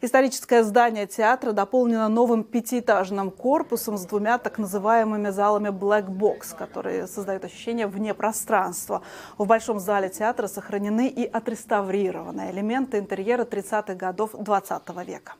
Историческое 0.00 0.62
здание 0.62 1.06
театра 1.06 1.52
дополнено 1.52 2.08
новым 2.08 2.44
пятиэтажным 2.44 3.30
корпусом 3.30 3.98
с 3.98 4.06
двумя 4.06 4.38
так 4.38 4.58
называемыми 4.58 5.30
залами 5.30 5.68
Black 5.68 6.08
Box, 6.08 6.56
которые 6.56 7.06
создают 7.06 7.44
ощущение 7.44 7.86
вне 7.86 8.14
пространства. 8.14 9.02
В 9.36 9.46
большом 9.46 9.78
зале 9.78 10.08
театра 10.08 10.46
сохранены 10.46 11.08
и 11.08 11.24
отреставрированы 11.24 12.50
элементы 12.50 12.98
интерьера 12.98 13.44
30-х 13.44 13.94
годов 13.94 14.30
20 14.32 14.88
века. 15.06 15.34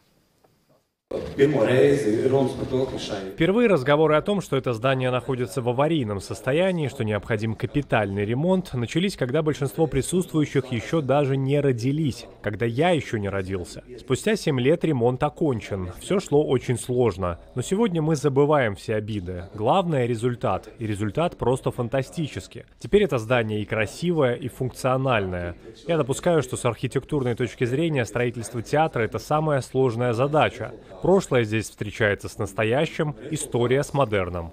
Впервые 3.35 3.69
разговоры 3.69 4.17
о 4.17 4.23
том, 4.23 4.41
что 4.43 4.57
это 4.57 4.73
здание 4.75 5.11
находится 5.11 5.63
в 5.63 5.69
аварийном 5.71 6.21
состоянии, 6.21 6.89
что 6.89 7.03
необходим 7.03 7.55
капитальный 7.55 8.27
ремонт, 8.27 8.75
начались, 8.75 9.17
когда 9.17 9.41
большинство 9.43 9.87
присутствующих 9.87 10.67
еще 10.73 11.01
даже 11.01 11.39
не 11.39 11.61
родились, 11.61 12.27
когда 12.43 12.67
я 12.67 12.91
еще 12.91 13.19
не 13.19 13.31
родился. 13.31 13.85
Спустя 13.99 14.37
7 14.37 14.61
лет 14.61 14.85
ремонт 14.85 15.23
окончен. 15.23 15.93
Все 15.99 16.21
шло 16.21 16.45
очень 16.45 16.77
сложно. 16.77 17.39
Но 17.55 17.63
сегодня 17.63 18.03
мы 18.03 18.15
забываем 18.15 18.75
все 18.75 18.97
обиды. 18.97 19.45
Главное— 19.55 20.05
результат. 20.09 20.69
И 20.79 20.87
результат 20.87 21.39
просто 21.39 21.71
фантастический. 21.71 22.65
Теперь 22.81 23.05
это 23.05 23.17
здание 23.17 23.63
и 23.63 23.65
красивое, 23.65 24.35
и 24.35 24.49
функциональное. 24.49 25.55
Я 25.87 25.97
допускаю, 25.97 26.43
что 26.43 26.59
с 26.59 26.67
архитектурной 26.67 27.35
точки 27.35 27.65
зрения 27.65 28.05
строительство 28.05 28.61
театра— 28.61 29.03
это 29.05 29.19
самая 29.19 29.63
сложная 29.63 30.13
задача. 30.13 30.75
Прошлое 31.03 31.45
здесь 31.45 31.71
встречается 31.71 32.29
с 32.29 32.39
настоящим, 32.39 33.15
история 33.31 33.83
с 33.85 33.95
модерном. 33.95 34.53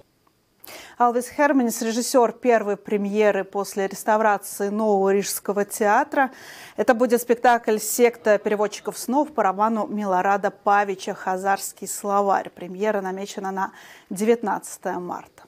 Алвис 0.98 1.28
Херманис, 1.28 1.82
режиссер 1.82 2.32
первой 2.32 2.76
премьеры 2.76 3.44
после 3.44 3.86
реставрации 3.86 4.68
нового 4.68 5.12
Рижского 5.12 5.64
театра. 5.64 6.30
Это 6.76 6.94
будет 6.94 7.20
спектакль 7.20 7.78
«Секта 7.78 8.38
переводчиков 8.38 8.96
снов» 8.96 9.32
по 9.32 9.42
роману 9.42 9.86
Милорада 9.86 10.50
Павича 10.50 11.14
«Хазарский 11.14 11.86
словарь». 11.86 12.48
Премьера 12.50 13.00
намечена 13.00 13.50
на 13.50 13.72
19 14.10 14.84
марта. 14.96 15.42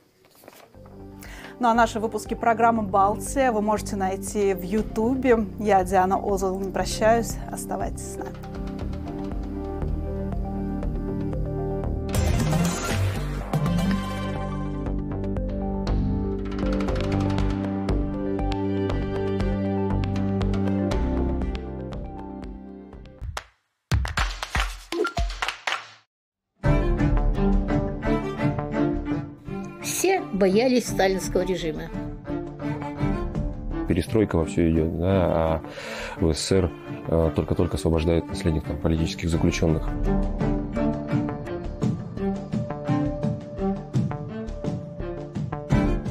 Ну 1.60 1.68
а 1.68 1.74
наши 1.74 1.98
выпуски 1.98 2.34
программы 2.34 2.82
«Балтия» 2.82 3.50
вы 3.50 3.62
можете 3.62 3.96
найти 3.96 4.52
в 4.54 4.62
Ютубе. 4.62 5.46
Я, 5.58 5.82
Диана 5.82 6.18
Озол, 6.18 6.60
не 6.60 6.70
прощаюсь. 6.70 7.36
Оставайтесь 7.50 8.12
с 8.12 8.16
нами. 8.16 8.57
Боялись 30.38 30.86
сталинского 30.86 31.42
режима. 31.42 31.82
Перестройка 33.88 34.36
во 34.36 34.44
все 34.44 34.70
идет, 34.70 34.98
да, 34.98 35.06
а 35.10 35.62
в 36.20 36.32
СССР 36.32 36.70
э, 37.08 37.30
только-только 37.34 37.76
освобождают 37.76 38.28
последних 38.28 38.64
там, 38.64 38.76
политических 38.76 39.28
заключенных. 39.28 39.88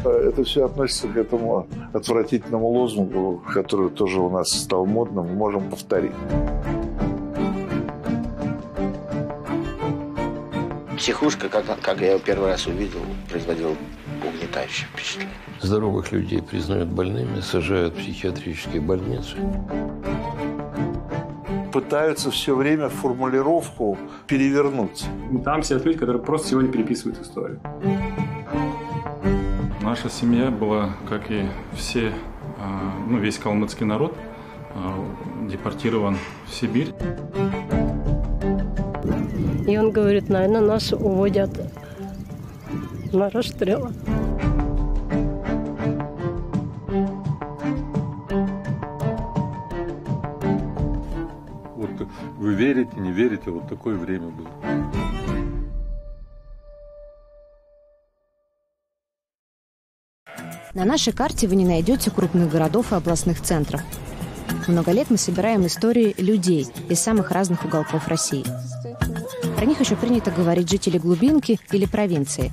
Это 0.04 0.44
все 0.44 0.66
относится 0.66 1.08
к 1.08 1.18
этому 1.18 1.68
отвратительному 1.94 2.68
лозунгу, 2.68 3.44
который 3.54 3.90
тоже 3.90 4.20
у 4.20 4.30
нас 4.30 4.50
стал 4.50 4.86
модным, 4.86 5.28
мы 5.28 5.34
можем 5.34 5.70
повторить. 5.70 6.12
Психушка, 10.98 11.48
как, 11.48 11.66
как 11.82 12.02
я 12.02 12.14
ее 12.14 12.20
первый 12.20 12.50
раз 12.50 12.68
увидел, 12.68 13.00
производила 13.30 13.76
угнетающее 14.38 14.88
впечатление. 14.94 15.34
Здоровых 15.62 16.12
людей 16.12 16.42
признают 16.42 16.90
больными, 16.90 17.42
сажают 17.42 17.96
в 17.96 17.98
психиатрические 17.98 18.82
больницы. 18.82 19.36
Пытаются 21.74 22.32
все 22.32 22.56
время 22.56 22.90
формулировку 22.90 23.98
перевернуть. 24.26 25.06
Там 25.44 25.64
сидят 25.64 25.86
люди, 25.86 26.00
которые 26.00 26.22
просто 26.22 26.50
сегодня 26.50 26.72
переписывают 26.72 27.22
историю. 27.22 27.60
Наша 29.82 30.10
семья 30.10 30.50
была, 30.52 30.92
как 31.08 31.32
и 31.32 31.46
все, 31.74 32.12
а, 32.60 32.94
ну, 33.08 33.20
весь 33.20 33.38
калмыцкий 33.38 33.86
народ, 33.86 34.18
а, 34.74 34.94
депортирован 35.50 36.18
в 36.46 36.54
Сибирь. 36.54 36.94
И 39.68 39.78
он 39.78 39.92
говорит, 39.92 40.30
наверное, 40.30 40.62
нас 40.62 40.92
уводят 40.94 41.52
на 43.14 43.30
расстрел. 43.30 43.90
Верите, 52.58 52.92
не 52.98 53.12
верите, 53.12 53.52
вот 53.52 53.70
такое 53.70 53.96
время 53.96 54.30
было. 54.30 54.50
На 60.74 60.86
нашей 60.86 61.14
карте 61.14 61.48
вы 61.48 61.56
не 61.56 61.66
найдете 61.66 62.12
крупных 62.12 62.50
городов 62.52 62.92
и 62.92 62.96
областных 62.96 63.42
центров. 63.42 63.82
Много 64.68 64.92
лет 64.92 65.10
мы 65.10 65.18
собираем 65.18 65.66
истории 65.66 66.14
людей 66.18 66.68
из 66.90 67.00
самых 67.00 67.32
разных 67.32 67.64
уголков 67.64 68.08
России. 68.08 68.44
Про 69.56 69.66
них 69.66 69.80
еще 69.80 69.96
принято 69.96 70.30
говорить 70.30 70.70
жители 70.70 70.98
глубинки 70.98 71.60
или 71.72 71.86
провинции. 71.86 72.52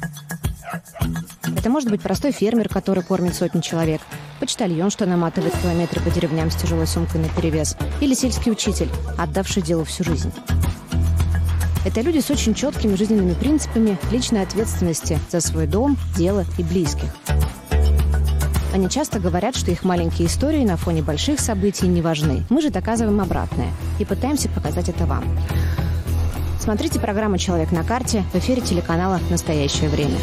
Это 1.56 1.70
может 1.70 1.90
быть 1.90 2.02
простой 2.02 2.32
фермер, 2.32 2.68
который 2.68 3.02
кормит 3.02 3.34
сотни 3.34 3.60
человек, 3.60 4.00
почтальон, 4.44 4.90
что 4.90 5.06
наматывает 5.06 5.54
километры 5.62 6.02
по 6.02 6.10
деревням 6.10 6.50
с 6.50 6.54
тяжелой 6.54 6.86
сумкой 6.86 7.18
на 7.18 7.30
перевес, 7.30 7.78
или 8.02 8.12
сельский 8.12 8.52
учитель, 8.52 8.90
отдавший 9.16 9.62
делу 9.62 9.84
всю 9.84 10.04
жизнь. 10.04 10.30
Это 11.86 12.02
люди 12.02 12.20
с 12.20 12.30
очень 12.30 12.52
четкими 12.52 12.94
жизненными 12.94 13.32
принципами 13.32 13.96
личной 14.12 14.42
ответственности 14.42 15.18
за 15.30 15.40
свой 15.40 15.66
дом, 15.66 15.96
дело 16.14 16.44
и 16.58 16.62
близких. 16.62 17.08
Они 18.74 18.90
часто 18.90 19.18
говорят, 19.18 19.56
что 19.56 19.70
их 19.70 19.82
маленькие 19.82 20.28
истории 20.28 20.62
на 20.62 20.76
фоне 20.76 21.00
больших 21.00 21.40
событий 21.40 21.86
не 21.86 22.02
важны. 22.02 22.44
Мы 22.50 22.60
же 22.60 22.68
доказываем 22.68 23.22
обратное 23.22 23.70
и 23.98 24.04
пытаемся 24.04 24.50
показать 24.50 24.90
это 24.90 25.06
вам. 25.06 25.24
Смотрите 26.60 27.00
программу 27.00 27.38
«Человек 27.38 27.72
на 27.72 27.82
карте» 27.82 28.24
в 28.34 28.36
эфире 28.36 28.60
телеканала 28.60 29.20
«Настоящее 29.30 29.88
время». 29.88 30.18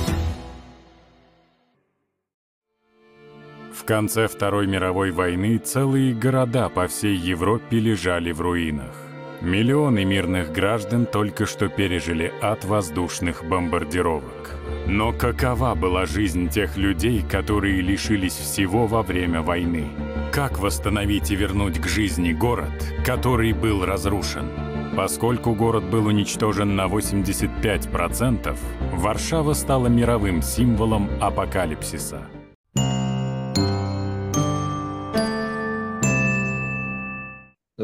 Конце 3.91 4.29
Второй 4.29 4.67
мировой 4.67 5.11
войны 5.11 5.57
целые 5.57 6.13
города 6.13 6.69
по 6.69 6.87
всей 6.87 7.13
Европе 7.13 7.77
лежали 7.77 8.31
в 8.31 8.39
руинах. 8.39 8.95
Миллионы 9.41 10.05
мирных 10.05 10.53
граждан 10.53 11.05
только 11.05 11.45
что 11.45 11.67
пережили 11.67 12.31
от 12.41 12.63
воздушных 12.63 13.43
бомбардировок. 13.43 14.55
Но 14.87 15.11
какова 15.11 15.75
была 15.75 16.05
жизнь 16.05 16.47
тех 16.47 16.77
людей, 16.77 17.21
которые 17.21 17.81
лишились 17.81 18.37
всего 18.37 18.87
во 18.87 19.01
время 19.03 19.41
войны? 19.41 19.89
Как 20.31 20.59
восстановить 20.59 21.29
и 21.29 21.35
вернуть 21.35 21.81
к 21.81 21.87
жизни 21.89 22.31
город, 22.31 22.71
который 23.05 23.51
был 23.51 23.83
разрушен? 23.83 24.47
Поскольку 24.95 25.53
город 25.53 25.83
был 25.83 26.05
уничтожен 26.05 26.77
на 26.77 26.85
85%, 26.85 28.55
Варшава 28.93 29.51
стала 29.51 29.87
мировым 29.87 30.41
символом 30.41 31.09
апокалипсиса. 31.19 32.21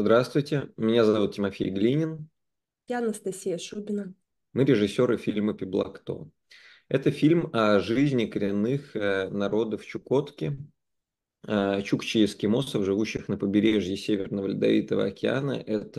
Здравствуйте, 0.08 0.70
меня 0.78 1.04
зовут 1.04 1.34
Тимофей 1.34 1.68
Глинин. 1.68 2.30
Я 2.86 3.00
Анастасия 3.00 3.58
Шубина. 3.58 4.14
Мы 4.54 4.64
режиссеры 4.64 5.18
фильма 5.18 5.52
«Пеблакто». 5.52 6.30
Это 6.88 7.10
фильм 7.10 7.50
о 7.52 7.78
жизни 7.80 8.24
коренных 8.24 8.96
э, 8.96 9.28
народов 9.28 9.84
Чукотки, 9.84 10.56
э, 11.46 11.82
чукчи 11.82 12.24
эскимосов, 12.24 12.86
живущих 12.86 13.28
на 13.28 13.36
побережье 13.36 13.98
Северного 13.98 14.46
Ледовитого 14.46 15.04
океана. 15.04 15.52
Это 15.52 15.90